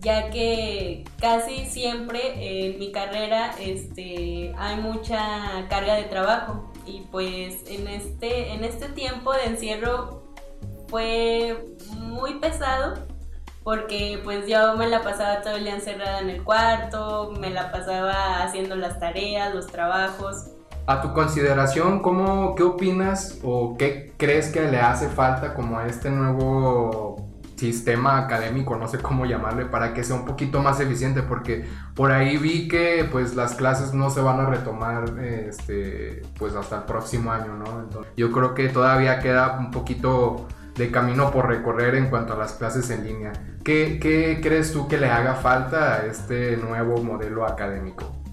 ya 0.04 0.28
que 0.28 1.04
casi 1.18 1.64
siempre 1.64 2.68
en 2.68 2.78
mi 2.78 2.92
carrera 2.92 3.52
este, 3.58 4.54
hay 4.58 4.76
mucha 4.76 5.66
carga 5.68 5.94
de 5.94 6.04
trabajo. 6.04 6.70
Y 6.86 7.06
pues 7.10 7.64
en 7.66 7.88
este, 7.88 8.52
en 8.52 8.62
este 8.62 8.90
tiempo 8.90 9.32
de 9.32 9.46
encierro 9.46 10.22
fue 10.88 11.66
muy 11.96 12.34
pesado 12.34 12.94
porque 13.62 14.20
pues 14.22 14.46
yo 14.46 14.76
me 14.76 14.86
la 14.86 15.02
pasaba 15.02 15.40
todo 15.40 15.56
el 15.56 15.64
día 15.64 15.74
encerrada 15.74 16.20
en 16.20 16.28
el 16.28 16.44
cuarto, 16.44 17.32
me 17.40 17.48
la 17.48 17.72
pasaba 17.72 18.42
haciendo 18.42 18.76
las 18.76 19.00
tareas, 19.00 19.54
los 19.54 19.66
trabajos. 19.68 20.50
A 20.86 21.00
tu 21.00 21.14
consideración, 21.14 22.02
¿cómo, 22.02 22.54
¿qué 22.54 22.62
opinas 22.62 23.38
o 23.42 23.74
qué 23.78 24.12
crees 24.18 24.52
que 24.52 24.60
le 24.70 24.78
hace 24.78 25.08
falta 25.08 25.54
como 25.54 25.80
este 25.80 26.10
nuevo 26.10 27.33
sistema 27.56 28.18
académico, 28.18 28.76
no 28.76 28.88
sé 28.88 28.98
cómo 28.98 29.26
llamarle, 29.26 29.66
para 29.66 29.94
que 29.94 30.04
sea 30.04 30.16
un 30.16 30.24
poquito 30.24 30.62
más 30.62 30.80
eficiente? 30.80 31.22
Porque 31.22 31.64
por 31.94 32.12
ahí 32.12 32.36
vi 32.36 32.68
que 32.68 33.08
pues 33.10 33.34
las 33.36 33.54
clases 33.54 33.94
no 33.94 34.10
se 34.10 34.20
van 34.20 34.40
a 34.40 34.46
retomar 34.46 35.18
este, 35.20 36.22
pues 36.38 36.54
hasta 36.54 36.78
el 36.78 36.82
próximo 36.84 37.32
año, 37.32 37.56
¿no? 37.56 37.80
Entonces, 37.80 38.12
yo 38.16 38.32
creo 38.32 38.54
que 38.54 38.68
todavía 38.68 39.20
queda 39.20 39.58
un 39.58 39.70
poquito 39.70 40.46
de 40.76 40.90
camino 40.90 41.30
por 41.30 41.48
recorrer 41.48 41.94
en 41.94 42.10
cuanto 42.10 42.32
a 42.32 42.36
las 42.36 42.54
clases 42.54 42.90
en 42.90 43.04
línea. 43.04 43.32
¿Qué, 43.62 43.98
qué 44.00 44.40
crees 44.42 44.72
tú 44.72 44.88
que 44.88 44.98
le 44.98 45.08
haga 45.08 45.34
falta 45.34 45.94
a 45.94 46.06
este 46.06 46.56
nuevo 46.56 47.02
modelo 47.02 47.46
académico? 47.46 48.23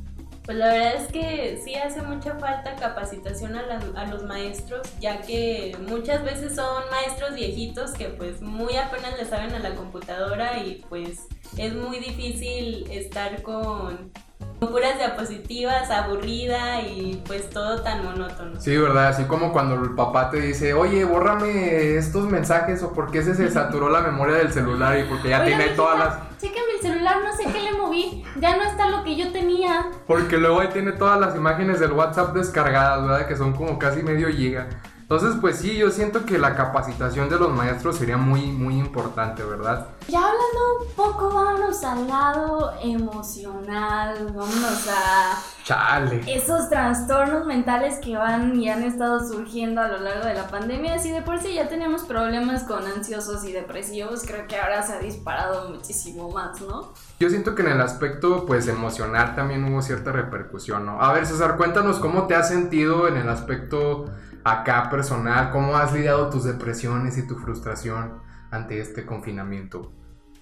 Pues 0.52 0.60
la 0.60 0.68
verdad 0.68 0.96
es 0.96 1.08
que 1.14 1.62
sí 1.64 1.76
hace 1.76 2.02
mucha 2.02 2.34
falta 2.36 2.76
capacitación 2.76 3.54
a, 3.56 4.06
los 4.08 4.24
maestros, 4.24 4.82
ya 5.00 5.22
que 5.22 5.78
muchas 5.88 6.26
veces 6.26 6.56
son 6.56 6.84
maestros 6.92 7.36
viejitos 7.36 7.92
que 7.92 8.10
pues 8.10 8.42
muy 8.42 8.76
apenas 8.76 9.18
le 9.18 9.24
saben 9.24 9.56
a 9.56 9.60
la 9.60 9.76
computadora 9.76 10.58
y 10.58 10.86
pues 10.90 11.26
es 11.56 11.74
muy 11.74 12.00
difícil 12.00 12.86
estar 12.92 13.42
con, 13.44 14.12
con 14.60 14.70
puras 14.70 14.98
diapositivas, 14.98 15.90
aburrida 15.90 16.82
y 16.82 17.24
pues 17.26 17.50
todo 17.50 17.82
tan 17.82 18.04
monótono. 18.04 18.60
Sí, 18.60 18.76
¿verdad? 18.76 19.08
Así 19.08 19.24
como 19.24 19.54
cuando 19.54 19.76
el 19.76 19.96
papá 19.96 20.32
te 20.32 20.42
dice, 20.42 20.74
oye, 20.74 21.06
bórrame 21.06 21.96
estos 21.96 22.30
mensajes 22.30 22.84
o 22.84 22.92
por 22.92 23.10
qué 23.10 23.24
se, 23.24 23.36
se 23.36 23.50
saturó 23.50 23.90
la 23.90 24.02
memoria 24.02 24.36
del 24.36 24.52
celular 24.52 25.00
y 25.00 25.04
porque 25.04 25.30
ya 25.30 25.46
tiene 25.46 25.70
todas 25.70 25.98
las... 25.98 26.42
el 26.82 26.94
celular, 26.94 27.18
no 27.24 27.36
sé 27.36 27.44
qué 27.52 27.62
le 27.62 27.74
moví. 27.74 28.24
Ya 28.40 28.58
no 28.58 28.64
está 28.64 28.90
lo 28.90 29.04
que 29.04 29.16
yo 29.16 29.32
tenía. 29.32 29.88
Porque 30.08 30.38
luego 30.38 30.60
ahí 30.60 30.70
tiene 30.70 30.92
todas 30.92 31.20
las 31.20 31.36
imágenes 31.36 31.80
del 31.80 31.92
WhatsApp 31.92 32.34
descargadas, 32.34 33.04
¿verdad? 33.04 33.28
Que 33.28 33.36
son 33.36 33.54
como 33.54 33.78
casi 33.78 34.04
medio 34.04 34.30
giga. 34.30 34.68
Entonces, 35.12 35.40
pues 35.42 35.58
sí, 35.58 35.76
yo 35.76 35.92
siento 35.92 36.26
que 36.26 36.38
la 36.38 36.56
capacitación 36.56 37.28
de 37.28 37.38
los 37.38 37.54
maestros 37.54 37.98
sería 37.98 38.16
muy, 38.16 38.44
muy 38.44 38.80
importante, 38.80 39.44
¿verdad? 39.44 39.88
Ya 40.08 40.20
hablando 40.20 40.86
un 40.88 40.96
poco, 40.96 41.34
vámonos 41.34 41.84
al 41.84 42.08
lado 42.08 42.72
emocional, 42.82 44.28
vámonos 44.28 44.88
a 44.88 45.38
Chale. 45.66 46.24
esos 46.34 46.70
trastornos 46.70 47.46
mentales 47.46 48.00
que 48.00 48.16
van 48.16 48.58
y 48.58 48.70
han 48.70 48.84
estado 48.84 49.20
surgiendo 49.28 49.82
a 49.82 49.90
lo 49.90 50.00
largo 50.00 50.26
de 50.26 50.34
la 50.34 50.48
pandemia. 50.48 50.98
Si 50.98 51.12
de 51.12 51.22
por 51.22 51.40
sí 51.42 51.56
ya 51.56 51.68
teníamos 51.68 52.04
problemas 52.04 52.64
con 52.64 52.88
ansiosos 52.88 53.44
y 53.44 53.52
depresivos, 53.52 54.24
creo 54.26 54.48
que 54.48 54.58
ahora 54.58 54.82
se 54.82 54.94
ha 54.94 55.00
disparado 55.00 55.72
muchísimo 55.72 56.32
más, 56.32 56.62
¿no? 56.62 56.94
Yo 57.20 57.30
siento 57.30 57.54
que 57.54 57.64
en 57.64 57.72
el 57.74 57.82
aspecto, 57.82 58.46
pues, 58.46 58.70
emocional 58.70 59.36
también 59.36 59.66
hubo 59.66 59.82
cierta 59.82 60.14
repercusión, 60.14 60.86
¿no? 60.86 61.02
A 61.02 61.12
ver, 61.12 61.26
César, 61.26 61.58
cuéntanos 61.58 62.00
cómo 62.00 62.28
te 62.28 62.36
has 62.36 62.48
sentido 62.48 63.10
en 63.10 63.18
el 63.18 63.28
aspecto 63.28 64.06
acá 64.44 64.90
personal, 64.90 65.52
cómo 65.52 65.76
has 65.76 65.94
lidiado 65.94 66.30
tus 66.30 66.44
depresiones 66.44 67.18
y 67.18 67.28
tu 67.28 67.36
frustración 67.36 68.20
ante 68.52 68.80
este 68.80 69.06
confinamiento. 69.06 69.92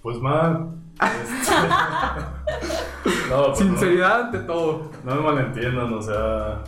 Pues 0.02 0.18
mal. 0.20 0.76
Este... 1.02 1.52
no, 3.30 3.48
pues 3.48 3.60
Sinceridad 3.60 4.22
ante 4.22 4.40
todo. 4.40 4.90
No, 5.04 5.16
no 5.16 5.22
me 5.22 5.32
malentiendan, 5.32 5.94
o 5.94 6.02
sea, 6.02 6.64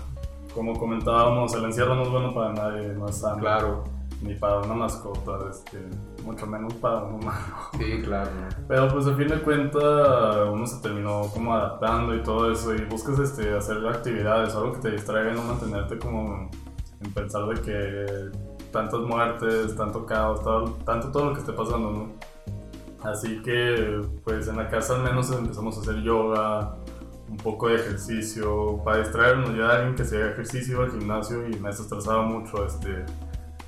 como 0.53 0.77
comentábamos, 0.77 1.53
el 1.55 1.65
encierro 1.65 1.95
no 1.95 2.03
es 2.03 2.09
bueno 2.09 2.33
para 2.33 2.53
nadie, 2.53 2.89
no 2.89 3.07
es 3.07 3.17
sano. 3.17 3.39
Claro. 3.39 3.83
Ni 4.21 4.35
para 4.35 4.59
una 4.59 4.75
mascota, 4.75 5.31
este, 5.49 5.79
mucho 6.23 6.45
menos 6.45 6.73
para 6.75 7.03
un 7.05 7.15
humano. 7.15 7.55
Sí, 7.79 8.01
claro. 8.03 8.29
Pero 8.67 8.87
pues 8.89 9.07
al 9.07 9.15
fin 9.15 9.29
de 9.29 9.41
cuentas 9.41 9.83
uno 10.51 10.67
se 10.67 10.79
terminó 10.81 11.21
como 11.33 11.55
adaptando 11.55 12.13
y 12.13 12.21
todo 12.21 12.51
eso 12.51 12.75
y 12.75 12.83
buscas 12.85 13.17
este, 13.17 13.57
hacer 13.57 13.77
actividades, 13.87 14.53
algo 14.53 14.73
que 14.73 14.79
te 14.79 14.91
distraiga 14.91 15.31
y 15.31 15.35
no 15.35 15.41
mantenerte 15.41 15.97
como 15.97 16.51
en 17.03 17.13
pensar 17.13 17.45
de 17.47 17.61
que 17.61 18.05
tantas 18.71 19.01
muertes, 19.01 19.75
tanto 19.75 20.05
caos, 20.05 20.41
tanto 20.85 21.11
todo 21.11 21.25
lo 21.25 21.33
que 21.33 21.39
esté 21.39 21.53
pasando, 21.53 21.91
¿no? 21.91 22.11
Así 23.03 23.41
que 23.41 24.01
pues 24.23 24.47
en 24.47 24.57
la 24.57 24.69
casa 24.69 24.95
al 24.95 25.03
menos 25.03 25.31
empezamos 25.31 25.77
a 25.77 25.81
hacer 25.81 26.01
yoga, 26.03 26.75
un 27.29 27.37
poco 27.37 27.69
de 27.69 27.75
ejercicio, 27.75 28.81
para 28.83 28.97
distraernos. 28.99 29.49
Yo 29.55 29.63
era 29.65 29.75
alguien 29.77 29.95
que 29.95 30.03
hacía 30.03 30.31
ejercicio, 30.31 30.81
al 30.81 30.91
gimnasio 30.91 31.47
y 31.47 31.55
me 31.59 31.69
estresaba 31.69 32.23
mucho, 32.23 32.65
este... 32.65 33.05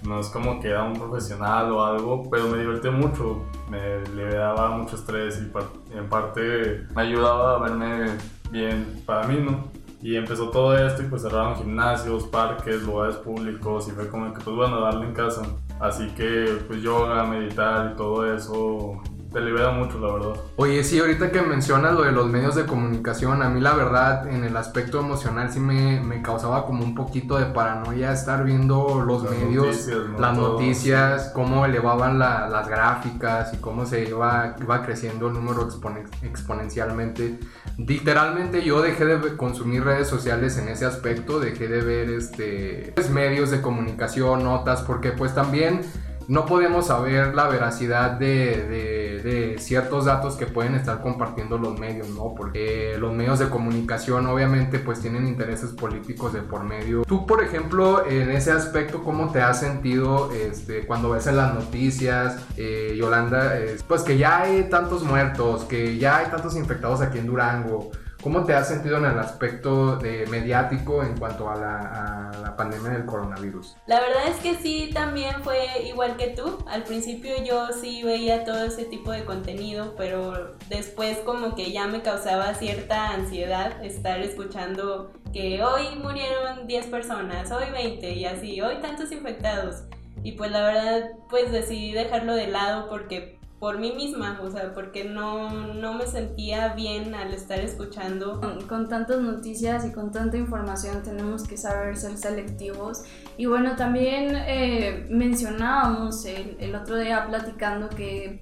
No 0.05 0.19
es 0.19 0.27
como 0.27 0.59
que 0.59 0.67
era 0.67 0.83
un 0.83 0.99
profesional 0.99 1.71
o 1.71 1.81
algo, 1.81 2.29
pero 2.29 2.49
me 2.49 2.57
divertía 2.57 2.91
mucho, 2.91 3.41
me 3.69 4.01
liberaba 4.13 4.71
mucho 4.71 4.97
estrés 4.97 5.41
y 5.41 5.45
par- 5.45 5.69
en 5.93 6.09
parte 6.09 6.85
me 6.93 7.01
ayudaba 7.03 7.55
a 7.55 7.59
verme 7.61 8.17
bien 8.51 9.01
para 9.05 9.25
mí, 9.25 9.37
¿no? 9.37 9.69
Y 10.03 10.17
empezó 10.17 10.49
todo 10.49 10.77
esto 10.77 11.01
y 11.01 11.05
pues 11.05 11.21
cerraron 11.21 11.55
gimnasios, 11.55 12.25
parques, 12.25 12.83
lugares 12.83 13.15
públicos 13.15 13.87
y 13.87 13.91
fue 13.91 14.09
como 14.09 14.33
que 14.33 14.41
pues 14.41 14.53
bueno, 14.53 14.81
darle 14.81 15.05
en 15.05 15.13
casa. 15.13 15.43
Así 15.79 16.07
que 16.09 16.57
pues 16.67 16.81
yoga, 16.81 17.23
meditar 17.23 17.93
y 17.93 17.95
todo 17.95 18.31
eso 18.35 19.01
te 19.33 19.41
libera 19.41 19.71
mucho, 19.71 19.99
la 19.99 20.13
verdad. 20.13 20.41
Oye, 20.57 20.83
sí, 20.83 20.99
ahorita 20.99 21.31
que 21.31 21.41
mencionas 21.41 21.93
lo 21.93 22.03
de 22.03 22.11
los 22.11 22.27
medios 22.27 22.55
de 22.55 22.65
comunicación, 22.65 23.41
a 23.41 23.49
mí 23.49 23.59
la 23.59 23.73
verdad 23.73 24.27
en 24.27 24.43
el 24.43 24.55
aspecto 24.55 24.99
emocional 24.99 25.51
sí 25.51 25.59
me, 25.59 25.99
me 26.01 26.21
causaba 26.21 26.65
como 26.65 26.83
un 26.83 26.93
poquito 26.95 27.37
de 27.37 27.45
paranoia 27.47 28.11
estar 28.13 28.43
viendo 28.43 29.03
los 29.05 29.23
Las 29.23 29.31
medios, 29.31 29.65
noticias, 29.65 29.97
¿no? 30.11 30.19
las 30.19 30.35
Todo, 30.37 30.51
noticias, 30.53 31.31
cómo 31.33 31.65
elevaban 31.65 32.19
la- 32.19 32.47
las 32.47 32.67
gráficas 32.67 33.53
y 33.53 33.57
cómo 33.57 33.85
se 33.85 34.07
iba, 34.07 34.55
iba 34.61 34.81
creciendo 34.83 35.27
el 35.27 35.33
número 35.33 35.67
exponen- 35.67 36.07
exponencialmente. 36.21 37.39
Literalmente 37.77 38.63
yo 38.63 38.81
dejé 38.81 39.05
de 39.05 39.35
consumir 39.35 39.83
redes 39.83 40.07
sociales 40.07 40.57
en 40.57 40.69
ese 40.69 40.85
aspecto, 40.85 41.39
dejé 41.39 41.67
de 41.67 41.81
ver 41.81 42.09
este, 42.09 42.91
pues, 42.95 43.09
medios 43.09 43.49
de 43.51 43.61
comunicación, 43.61 44.43
notas, 44.43 44.81
porque 44.83 45.11
pues 45.11 45.33
también 45.33 45.81
no 46.27 46.45
podemos 46.45 46.87
saber 46.87 47.33
la 47.35 47.47
veracidad 47.47 48.11
de, 48.11 49.55
ciertos 49.59 50.05
datos 50.05 50.35
que 50.35 50.45
pueden 50.45 50.75
estar 50.75 51.01
compartiendo 51.01 51.57
los 51.57 51.79
medios, 51.79 52.09
¿no? 52.09 52.33
Porque 52.35 52.95
los 52.99 53.13
medios 53.13 53.39
de 53.39 53.49
comunicación 53.49 54.25
obviamente 54.27 54.79
pues 54.79 54.99
tienen 54.99 55.27
intereses 55.27 55.71
políticos 55.71 56.33
de 56.33 56.41
por 56.41 56.63
medio. 56.63 57.03
Tú, 57.03 57.25
por 57.25 57.43
ejemplo, 57.43 58.05
en 58.05 58.31
ese 58.31 58.51
aspecto, 58.51 59.03
¿cómo 59.03 59.31
te 59.31 59.41
has 59.41 59.59
sentido 59.59 60.31
este, 60.31 60.85
cuando 60.85 61.11
ves 61.11 61.27
en 61.27 61.37
las 61.37 61.53
noticias, 61.53 62.37
eh, 62.57 62.95
Yolanda, 62.97 63.57
eh, 63.59 63.77
pues 63.87 64.01
que 64.01 64.17
ya 64.17 64.41
hay 64.41 64.63
tantos 64.69 65.03
muertos, 65.03 65.63
que 65.63 65.97
ya 65.97 66.17
hay 66.17 66.27
tantos 66.27 66.55
infectados 66.55 67.01
aquí 67.01 67.19
en 67.19 67.27
Durango? 67.27 67.91
¿Cómo 68.23 68.45
te 68.45 68.53
has 68.53 68.69
sentido 68.69 68.99
en 68.99 69.05
el 69.05 69.19
aspecto 69.19 69.99
mediático 70.29 71.03
en 71.03 71.17
cuanto 71.17 71.49
a 71.49 71.57
la, 71.57 72.29
a 72.29 72.39
la 72.39 72.55
pandemia 72.55 72.91
del 72.91 73.05
coronavirus? 73.05 73.75
La 73.85 73.99
verdad 73.99 74.27
es 74.29 74.37
que 74.37 74.55
sí, 74.55 74.91
también 74.93 75.43
fue 75.43 75.57
igual 75.89 76.15
que 76.15 76.27
tú. 76.27 76.57
Al 76.65 76.83
principio 76.83 77.33
yo 77.43 77.67
sí 77.73 78.01
veía 78.01 78.45
todo 78.45 78.63
ese 78.63 78.85
tipo 78.85 79.11
de 79.11 79.25
contenido, 79.25 79.95
pero 79.97 80.55
después 80.69 81.17
como 81.25 81.53
que 81.53 81.73
ya 81.73 81.87
me 81.87 82.01
causaba 82.01 82.53
cierta 82.53 83.09
ansiedad 83.09 83.83
estar 83.83 84.21
escuchando 84.21 85.11
que 85.33 85.61
hoy 85.61 85.97
murieron 86.01 86.65
10 86.65 86.85
personas, 86.85 87.51
hoy 87.51 87.71
20 87.73 88.09
y 88.09 88.23
así, 88.23 88.61
hoy 88.61 88.75
tantos 88.81 89.11
infectados. 89.11 89.83
Y 90.23 90.33
pues 90.33 90.49
la 90.49 90.61
verdad 90.61 91.09
pues 91.29 91.51
decidí 91.51 91.91
dejarlo 91.91 92.35
de 92.35 92.47
lado 92.47 92.87
porque 92.87 93.37
por 93.63 93.79
mí 93.79 93.93
misma, 93.93 94.41
o 94.43 94.51
sea, 94.51 94.73
porque 94.73 95.05
no, 95.05 95.73
no 95.73 95.93
me 95.93 96.05
sentía 96.05 96.73
bien 96.73 97.15
al 97.15 97.33
estar 97.33 97.61
escuchando 97.61 98.41
Con, 98.41 98.67
con 98.67 98.89
tantas 98.89 99.21
noticias 99.21 99.85
y 99.85 99.93
con 99.93 100.11
tanta 100.11 100.35
información 100.35 101.01
tenemos 101.01 101.47
que 101.47 101.55
saber 101.55 101.95
ser 101.95 102.17
selectivos. 102.17 103.05
Y 103.37 103.45
bueno, 103.45 103.77
también 103.77 104.35
eh, 104.35 105.07
mencionábamos 105.09 106.25
el, 106.25 106.57
el 106.59 106.75
otro 106.75 106.97
día 106.97 107.25
platicando 107.25 107.87
que 107.87 108.41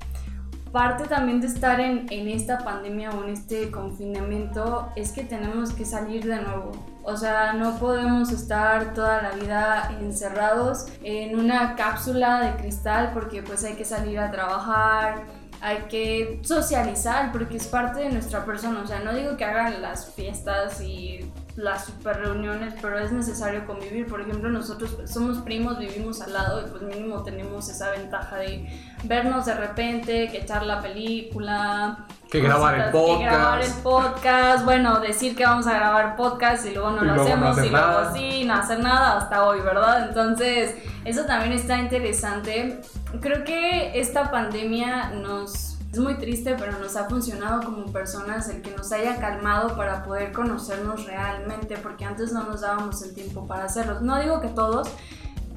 parte 0.71 1.03
también 1.03 1.39
de 1.39 1.45
estar 1.45 1.79
en, 1.79 2.07
en 2.09 2.27
esta 2.27 2.57
pandemia 2.57 3.11
o 3.11 3.23
en 3.23 3.29
este 3.29 3.69
confinamiento 3.69 4.89
es 4.95 5.11
que 5.11 5.23
tenemos 5.23 5.71
que 5.71 5.85
salir 5.85 6.25
de 6.25 6.41
nuevo. 6.41 6.71
O 7.03 7.17
sea, 7.17 7.53
no 7.53 7.77
podemos 7.77 8.31
estar 8.31 8.93
toda 8.93 9.21
la 9.21 9.31
vida 9.31 9.91
encerrados 9.99 10.85
en 11.03 11.39
una 11.39 11.75
cápsula 11.75 12.41
de 12.41 12.61
cristal 12.61 13.11
porque 13.13 13.41
pues 13.41 13.63
hay 13.63 13.73
que 13.73 13.85
salir 13.85 14.19
a 14.19 14.29
trabajar, 14.29 15.25
hay 15.61 15.77
que 15.89 16.39
socializar 16.43 17.31
porque 17.31 17.57
es 17.57 17.67
parte 17.67 18.01
de 18.01 18.09
nuestra 18.09 18.45
persona. 18.45 18.81
O 18.83 18.87
sea, 18.87 18.99
no 18.99 19.13
digo 19.13 19.35
que 19.35 19.45
hagan 19.45 19.81
las 19.81 20.11
fiestas 20.11 20.81
y 20.81 21.31
las 21.61 21.85
super 21.85 22.17
reuniones, 22.17 22.73
pero 22.81 22.97
es 22.99 23.11
necesario 23.11 23.65
convivir. 23.65 24.07
Por 24.07 24.21
ejemplo, 24.21 24.49
nosotros 24.49 24.97
somos 25.05 25.37
primos, 25.39 25.77
vivimos 25.77 26.21
al 26.21 26.33
lado 26.33 26.61
y 26.61 26.69
pues 26.69 26.81
mínimo 26.81 27.23
tenemos 27.23 27.69
esa 27.69 27.91
ventaja 27.91 28.37
de 28.37 28.67
vernos 29.03 29.45
de 29.45 29.53
repente, 29.55 30.29
que 30.29 30.39
echar 30.39 30.65
la 30.65 30.81
película. 30.81 32.05
Que 32.29 32.39
grabar 32.39 32.75
el 32.75 32.91
cositas, 32.91 33.17
Que 33.19 33.25
grabar 33.25 33.61
el 33.61 33.71
podcast. 33.71 33.83
podcast, 33.83 34.65
bueno, 34.65 34.99
decir 35.01 35.35
que 35.35 35.43
vamos 35.45 35.67
a 35.67 35.73
grabar 35.73 36.15
podcast 36.15 36.65
y 36.65 36.71
luego 36.73 36.91
no 36.91 37.03
Y 37.03 37.07
lo 37.07 37.15
luego 37.15 37.35
no 37.35 37.49
hacemos 37.49 37.57
hacer 37.57 37.65
y 37.65 37.69
luego 37.69 37.87
nada. 37.87 38.13
sí, 38.13 38.43
no 38.45 38.53
hacer 38.55 38.79
nada 38.79 39.17
hasta 39.17 39.45
hoy, 39.45 39.59
¿verdad? 39.61 40.07
Entonces, 40.07 40.75
eso 41.05 41.25
también 41.25 41.51
está 41.53 41.77
interesante. 41.77 42.81
Creo 43.19 43.43
que 43.43 43.99
esta 43.99 44.31
pandemia 44.31 45.09
nos 45.11 45.70
es 45.91 45.99
muy 45.99 46.15
triste, 46.15 46.55
pero 46.57 46.79
nos 46.79 46.95
ha 46.95 47.09
funcionado 47.09 47.63
como 47.63 47.91
personas 47.91 48.47
el 48.49 48.61
que 48.61 48.71
nos 48.71 48.91
haya 48.93 49.17
calmado 49.19 49.75
para 49.75 50.03
poder 50.03 50.31
conocernos 50.31 51.05
realmente, 51.05 51.77
porque 51.77 52.05
antes 52.05 52.31
no 52.31 52.43
nos 52.43 52.61
dábamos 52.61 53.01
el 53.01 53.13
tiempo 53.13 53.45
para 53.45 53.65
hacerlo. 53.65 53.99
No 53.99 54.17
digo 54.19 54.39
que 54.39 54.47
todos, 54.47 54.89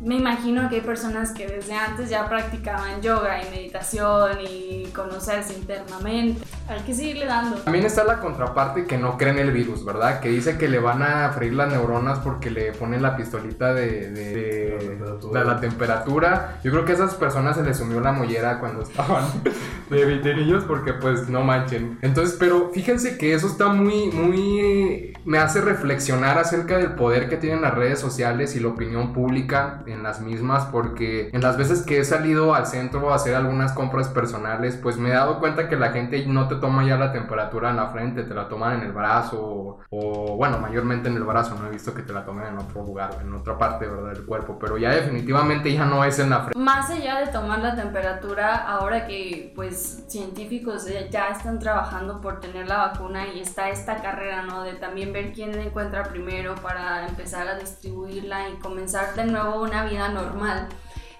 me 0.03 0.17
imagino 0.17 0.69
que 0.69 0.76
hay 0.76 0.81
personas 0.81 1.33
que 1.33 1.47
desde 1.47 1.75
antes 1.75 2.11
ya 2.11 2.29
practicaban 2.29 3.00
yoga 3.00 3.43
y 3.43 3.50
meditación 3.50 4.38
y 4.41 4.87
conocerse 4.88 5.55
internamente. 5.55 6.45
Hay 6.66 6.80
que 6.80 6.94
seguirle 6.94 7.26
dando. 7.26 7.56
También 7.56 7.85
está 7.85 8.04
la 8.04 8.21
contraparte 8.21 8.87
que 8.87 8.97
no 8.97 9.18
cree 9.18 9.33
en 9.33 9.38
el 9.38 9.50
virus, 9.52 9.85
¿verdad? 9.85 10.21
Que 10.21 10.30
dice 10.30 10.56
que 10.56 10.66
le 10.68 10.78
van 10.78 11.02
a 11.02 11.30
freír 11.33 11.52
las 11.52 11.68
neuronas 11.71 12.21
porque 12.21 12.50
le 12.50 12.73
ponen 12.73 13.02
la 13.02 13.16
pistolita 13.16 13.75
de, 13.75 14.11
de- 14.11 14.75
La 14.75 14.78
temperatura. 14.88 15.40
de 15.40 15.47
la 15.47 15.61
temperatura. 15.61 16.59
Yo 16.64 16.71
creo 16.71 16.85
que 16.87 16.92
a 16.92 16.94
esas 16.94 17.14
personas 17.14 17.56
se 17.56 17.62
les 17.64 17.76
sumió 17.76 18.00
la 18.00 18.12
mollera 18.12 18.61
cuando 18.61 18.83
estaban 18.83 19.25
de, 19.90 20.18
de 20.21 20.35
niños 20.37 20.64
porque 20.64 20.94
pues 20.94 21.28
no 21.28 21.42
manchen. 21.42 21.99
Entonces, 22.00 22.37
pero 22.38 22.71
fíjense 22.73 23.18
que 23.18 23.35
eso 23.35 23.47
está 23.47 23.68
muy, 23.68 24.06
muy... 24.11 25.12
me 25.26 25.38
hace 25.38 25.61
reflexionar 25.61 26.38
acerca 26.38 26.78
del 26.78 26.92
poder 26.94 27.28
que 27.28 27.37
tienen 27.37 27.61
las 27.62 27.75
redes 27.75 27.99
sociales 28.00 28.56
y 28.56 28.61
la 28.61 28.68
opinión 28.68 29.12
pública 29.12 29.83
en 29.87 30.02
las 30.02 30.21
mismas 30.23 30.64
porque 30.66 31.28
en 31.33 31.42
las 31.42 31.56
veces 31.59 31.83
que 31.83 32.00
he 32.00 32.04
salido 32.04 32.54
al 32.54 32.66
centro 32.66 33.12
a 33.12 33.16
hacer 33.16 33.35
algunas 33.35 33.73
compras 33.73 34.09
personales, 34.09 34.78
pues 34.83 34.97
me 34.97 35.11
he 35.11 35.12
dado 35.12 35.40
cuenta 35.40 35.68
que 35.68 35.76
la 35.76 35.90
gente 35.90 36.25
no 36.26 36.49
te 36.49 36.54
toma 36.61 36.85
ya 36.85 36.97
la 36.97 37.13
temperatura 37.13 37.71
en 37.71 37.77
la 37.77 37.89
frente, 37.89 38.23
te 38.25 38.35
la 38.35 38.49
toman 38.49 38.75
en 38.81 38.87
el 38.87 38.93
brazo 38.93 39.41
o, 39.43 39.81
o, 39.91 40.37
bueno, 40.37 40.59
mayormente 40.59 41.09
en 41.09 41.17
el 41.17 41.25
brazo, 41.25 41.55
no 41.61 41.67
he 41.67 41.71
visto 41.71 41.95
que 41.95 42.03
te 42.03 42.13
la 42.13 42.25
tomen 42.25 42.47
en 42.47 42.59
otro 42.59 42.83
lugar, 42.85 43.11
en 43.21 43.33
otra 43.35 43.57
parte, 43.59 43.87
¿verdad? 43.87 44.13
Del 44.13 44.25
cuerpo, 44.25 44.59
pero 44.59 44.77
ya 44.79 44.91
definitivamente 44.91 45.73
ya 45.73 45.85
no 45.85 46.05
es 46.05 46.19
en 46.19 46.31
la 46.31 46.41
frente. 46.41 46.59
Más 46.59 46.89
allá 46.91 47.21
de 47.21 47.27
tomar 47.29 47.61
la 47.61 47.75
temperatura, 47.75 48.57
ahora 48.67 49.07
que 49.07 49.53
pues 49.55 50.05
científicos 50.09 50.87
ya- 50.87 51.29
están 51.29 51.59
trabajando 51.59 52.21
por 52.21 52.41
tener 52.41 52.69
la 52.69 52.79
vacuna 52.79 53.27
y 53.29 53.41
está 53.41 53.69
esta 53.71 53.97
carrera, 53.97 54.43
¿no? 54.43 54.63
De 54.63 54.75
también 54.75 55.13
ver 55.13 55.33
quién 55.33 55.57
la 55.57 55.63
encuentra 55.63 56.03
primero 56.05 56.55
para 56.57 57.07
empezar 57.07 57.49
a 57.49 57.57
distribuirla 57.59 58.49
y 58.49 58.57
comenzar 58.59 59.15
de 59.15 59.25
nuevo 59.27 59.63
una 59.63 59.85
vida 59.85 60.09
normal 60.09 60.69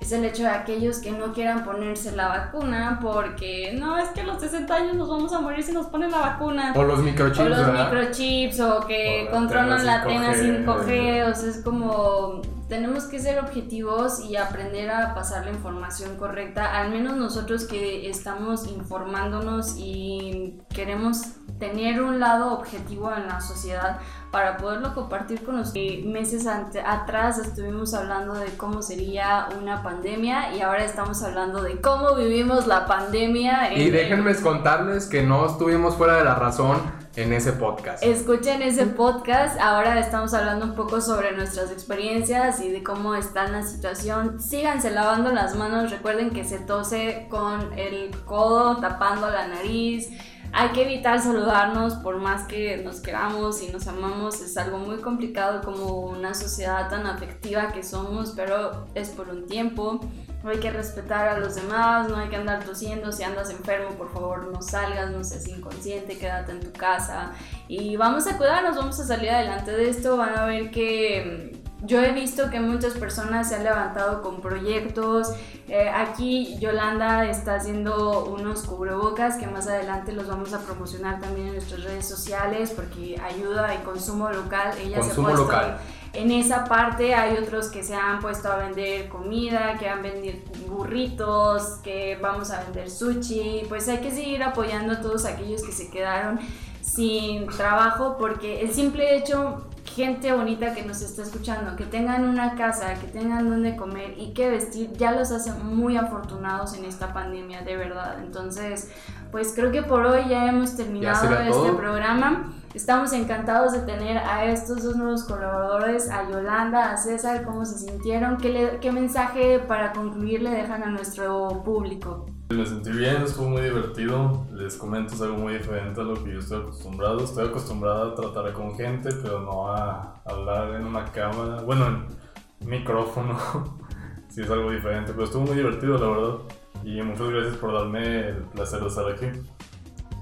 es 0.04 0.12
el 0.12 0.25
hecho 0.25 0.42
de 0.42 0.50
aquellos 0.50 0.99
que 0.99 1.11
no 1.11 1.32
quieran 1.32 1.64
ponerse 1.64 2.14
la 2.14 2.28
vacuna 2.28 2.99
porque 3.00 3.75
no, 3.78 3.96
es 3.96 4.11
que 4.11 4.20
a 4.20 4.25
los 4.25 4.40
60 4.40 4.75
años 4.75 4.94
nos 4.96 5.08
vamos 5.08 5.32
a 5.32 5.40
morir 5.40 5.64
si 5.64 5.73
nos 5.73 5.87
ponen 5.87 6.11
la 6.11 6.18
vacuna. 6.18 6.75
O 6.76 6.82
los 6.82 7.00
microchips. 7.00 7.40
O 7.40 7.49
los 7.49 7.66
microchips 7.73 8.61
o 8.61 8.87
que 8.87 9.26
controlan 9.30 9.84
la 9.87 10.04
tena 10.04 10.34
5G. 10.34 11.30
O 11.30 11.34
sea, 11.34 11.50
es 11.50 11.62
como 11.64 12.42
tenemos 12.75 13.04
que 13.04 13.21
ser 13.21 13.38
objetivos 13.38 14.19
y 14.19 14.35
aprender 14.35 14.90
a 14.90 15.14
pasar 15.14 15.45
la 15.45 15.52
información 15.52 16.16
correcta. 16.16 16.76
Al 16.76 16.90
menos 16.90 17.16
nosotros 17.16 17.66
que 17.66 18.11
estamos 18.11 18.66
informándonos 18.66 19.76
y 19.78 20.59
queremos 20.75 21.23
tener 21.61 22.02
un 22.02 22.19
lado 22.19 22.52
objetivo 22.52 23.12
en 23.16 23.28
la 23.28 23.40
sociedad 23.40 24.00
para 24.33 24.57
poderlo 24.57 24.93
compartir 24.93 25.45
con 25.45 25.57
los 25.57 25.73
meses 26.04 26.49
atrás 26.49 27.38
estuvimos 27.38 27.95
hablando 27.95 28.35
de 28.35 28.49
cómo 28.57 28.83
sería 28.83 29.47
una 29.57 29.85
pandemia 29.85 30.52
y 30.57 30.61
ahora 30.61 30.85
estamos 30.85 31.23
hablando 31.23 31.62
de 31.62 31.81
cómo 31.81 32.16
vivimos 32.16 32.66
la 32.66 32.87
pandemia. 32.87 33.73
Y 33.73 33.90
déjenme 33.90 34.35
contarles 34.35 35.07
que 35.07 35.23
no 35.23 35.47
estuvimos 35.47 35.95
fuera 35.95 36.16
de 36.16 36.25
la 36.25 36.35
razón 36.35 37.03
en 37.16 37.33
ese 37.33 37.52
podcast. 37.52 38.02
Escuchen 38.02 38.62
ese 38.62 38.87
podcast, 38.87 39.59
ahora 39.61 39.99
estamos 40.00 40.35
hablando 40.35 40.66
un 40.66 40.75
poco 40.75 41.00
sobre 41.00 41.33
nuestras 41.33 41.71
experiencias 41.71 42.61
y 42.61 42.71
de 42.71 42.83
cómo 42.83 43.14
está 43.14 43.49
la 43.49 43.62
situación. 43.62 44.40
Síganse 44.40 44.90
lavando 44.90 45.33
las 45.33 45.54
manos, 45.56 45.90
recuerden 45.90 46.30
que 46.30 46.44
se 46.44 46.59
tose 46.59 47.26
con 47.30 47.78
el 47.78 48.11
codo 48.25 48.78
tapando 48.78 49.30
la 49.30 49.47
nariz 49.47 50.11
hay 50.56 50.68
que 50.68 50.83
evitar 50.83 51.21
saludarnos 51.21 51.94
por 51.94 52.18
más 52.18 52.44
que 52.44 52.76
nos 52.76 53.00
queramos 53.00 53.61
y 53.61 53.73
nos 53.73 53.88
amamos. 53.88 54.40
Es 54.40 54.56
algo 54.56 54.78
muy 54.78 54.99
complicado 54.99 55.62
como 55.62 56.02
una 56.02 56.33
sociedad 56.33 56.88
tan 56.88 57.09
afectiva 57.09 57.73
que 57.73 57.83
somos, 57.83 58.35
pero 58.37 58.87
es 58.94 59.09
por 59.09 59.30
un 59.30 59.47
tiempo. 59.47 60.00
Hay 60.44 60.58
que 60.58 60.70
respetar 60.70 61.28
a 61.28 61.38
los 61.38 61.54
demás, 61.54 62.08
no 62.08 62.16
hay 62.16 62.28
que 62.28 62.36
andar 62.36 62.64
tosiendo. 62.64 63.12
Si 63.12 63.22
andas 63.22 63.50
enfermo, 63.50 63.90
por 63.96 64.12
favor 64.12 64.50
no 64.52 64.60
salgas, 64.60 65.10
no 65.10 65.24
seas 65.24 65.48
inconsciente, 65.48 66.18
quédate 66.18 66.52
en 66.52 66.60
tu 66.60 66.72
casa. 66.72 67.32
Y 67.66 67.96
vamos 67.96 68.26
a 68.26 68.36
cuidarnos, 68.36 68.76
vamos 68.76 69.00
a 69.00 69.06
salir 69.06 69.30
adelante 69.30 69.70
de 69.70 69.88
esto. 69.88 70.16
Van 70.16 70.36
a 70.36 70.44
ver 70.44 70.70
que 70.70 71.64
yo 71.86 72.00
he 72.02 72.12
visto 72.12 72.50
que 72.50 72.60
muchas 72.60 72.94
personas 72.94 73.48
se 73.48 73.56
han 73.56 73.64
levantado 73.64 74.22
con 74.22 74.40
proyectos. 74.40 75.32
Eh, 75.68 75.88
aquí 75.88 76.56
Yolanda 76.58 77.26
está 77.26 77.56
haciendo 77.56 78.24
unos 78.24 78.62
cubrebocas 78.62 79.36
que 79.36 79.46
más 79.46 79.66
adelante 79.66 80.12
los 80.12 80.26
vamos 80.26 80.52
a 80.54 80.60
promocionar 80.60 81.20
también 81.20 81.48
en 81.48 81.52
nuestras 81.54 81.84
redes 81.84 82.06
sociales 82.06 82.72
porque 82.74 83.20
ayuda 83.22 83.68
al 83.70 83.82
consumo 83.82 84.30
local. 84.30 84.72
Ella 84.78 85.00
consumo 85.00 85.28
se 85.28 85.34
ha 85.34 85.36
local. 85.36 85.78
En 86.14 86.30
esa 86.30 86.64
parte 86.64 87.14
hay 87.14 87.37
otros 87.37 87.68
que 87.68 87.83
se 87.83 87.94
han 87.94 88.21
puesto 88.21 88.50
a 88.50 88.56
vender 88.56 89.09
comida, 89.09 89.76
que 89.78 89.88
han 89.88 90.02
vendido 90.02 90.38
burritos, 90.68 91.80
que 91.83 92.18
vamos 92.21 92.50
a 92.50 92.62
vender 92.62 92.90
sushi. 92.90 93.62
Pues 93.68 93.88
hay 93.88 93.99
que 93.99 94.11
seguir 94.11 94.42
apoyando 94.42 94.94
a 94.94 95.00
todos 95.00 95.25
aquellos 95.25 95.62
que 95.62 95.73
se 95.73 95.90
quedaron 95.90 96.38
sin 96.83 97.47
trabajo 97.49 98.16
porque 98.18 98.61
el 98.61 98.73
simple 98.73 99.16
hecho 99.16 99.66
gente 99.85 100.33
bonita 100.33 100.75
que 100.75 100.83
nos 100.83 101.00
está 101.02 101.23
escuchando, 101.23 101.76
que 101.76 101.85
tengan 101.85 102.25
una 102.25 102.56
casa, 102.56 102.94
que 102.94 103.06
tengan 103.06 103.49
donde 103.49 103.76
comer 103.76 104.14
y 104.18 104.33
que 104.33 104.50
vestir, 104.50 104.92
ya 104.92 105.12
los 105.12 105.30
hace 105.30 105.52
muy 105.52 105.97
afortunados 105.97 106.75
en 106.75 106.85
esta 106.85 107.12
pandemia, 107.12 107.62
de 107.62 107.76
verdad. 107.76 108.18
Entonces, 108.18 108.90
pues 109.30 109.52
creo 109.54 109.71
que 109.71 109.83
por 109.83 110.04
hoy 110.04 110.28
ya 110.28 110.49
hemos 110.49 110.76
terminado 110.76 111.33
este 111.40 111.73
programa. 111.73 112.52
Estamos 112.75 113.12
encantados 113.12 113.73
de 113.73 113.83
tener 113.83 114.19
a 114.19 114.47
estos 114.47 114.83
dos 114.83 114.97
nuevos 114.97 115.23
colaboradores, 115.23 116.11
a 116.11 116.28
Yolanda, 116.28 116.90
a 116.90 116.97
César, 116.97 117.45
cómo 117.45 117.64
se 117.64 117.78
sintieron, 117.78 118.37
qué, 118.37 118.90
mensaje 118.93 119.61
para 119.61 119.93
concluir 119.93 120.43
le 120.43 120.50
dejan 120.50 120.83
a 120.83 120.87
nuestro 120.87 121.62
público. 121.64 122.26
Me 122.50 122.66
sentí 122.66 122.90
bien, 122.90 123.23
estuvo 123.23 123.49
muy 123.49 123.62
divertido. 123.62 124.45
Les 124.50 124.76
comento, 124.76 125.14
es 125.14 125.23
algo 125.23 125.37
muy 125.37 125.54
diferente 125.54 126.00
a 126.00 126.04
lo 126.04 126.14
que 126.14 126.33
yo 126.33 126.40
estoy 126.40 126.62
acostumbrado. 126.62 127.23
Estoy 127.23 127.47
acostumbrado 127.47 128.11
a 128.11 128.14
tratar 128.16 128.53
con 128.53 128.75
gente, 128.75 129.11
pero 129.22 129.38
no 129.38 129.68
a 129.68 130.20
hablar 130.25 130.75
en 130.75 130.85
una 130.85 131.05
cámara. 131.05 131.62
Bueno, 131.62 131.87
en 131.87 132.68
micrófono. 132.68 133.38
sí, 134.29 134.40
es 134.42 134.51
algo 134.51 134.72
diferente, 134.72 135.12
pero 135.12 135.27
estuvo 135.27 135.46
muy 135.46 135.55
divertido, 135.55 135.96
la 135.96 136.09
verdad. 136.09 136.38
Y 136.83 137.01
muchas 137.03 137.29
gracias 137.29 137.57
por 137.57 137.72
darme 137.72 138.31
el 138.31 138.42
placer 138.53 138.81
de 138.81 138.88
estar 138.88 139.09
aquí. 139.09 139.27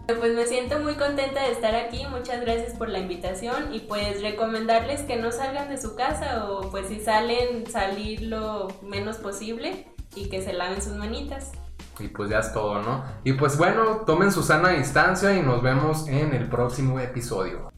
Pues 0.07 0.35
me 0.35 0.47
siento 0.47 0.79
muy 0.81 0.95
contenta 0.95 1.43
de 1.43 1.53
estar 1.53 1.75
aquí, 1.75 2.05
muchas 2.11 2.41
gracias 2.41 2.75
por 2.77 2.89
la 2.89 2.99
invitación 2.99 3.73
y 3.73 3.81
pues 3.81 4.21
recomendarles 4.21 5.03
que 5.03 5.17
no 5.17 5.31
salgan 5.31 5.69
de 5.69 5.79
su 5.79 5.95
casa 5.95 6.49
o 6.49 6.71
pues 6.71 6.89
si 6.89 7.01
salen 7.01 7.67
salir 7.71 8.23
lo 8.23 8.69
menos 8.83 9.17
posible 9.17 9.87
y 10.15 10.29
que 10.29 10.43
se 10.43 10.53
laven 10.53 10.83
sus 10.83 10.95
manitas. 10.95 11.53
Y 11.99 12.09
pues 12.09 12.31
ya 12.31 12.41
es 12.41 12.53
todo, 12.53 12.83
¿no? 12.83 13.05
Y 13.25 13.35
pues 13.35 13.57
bueno, 13.57 14.03
tomen 14.05 14.33
su 14.33 14.43
sana 14.43 14.71
distancia 14.71 15.37
y 15.37 15.43
nos 15.43 15.63
vemos 15.63 16.09
en 16.09 16.35
el 16.35 16.49
próximo 16.49 16.99
episodio. 16.99 17.72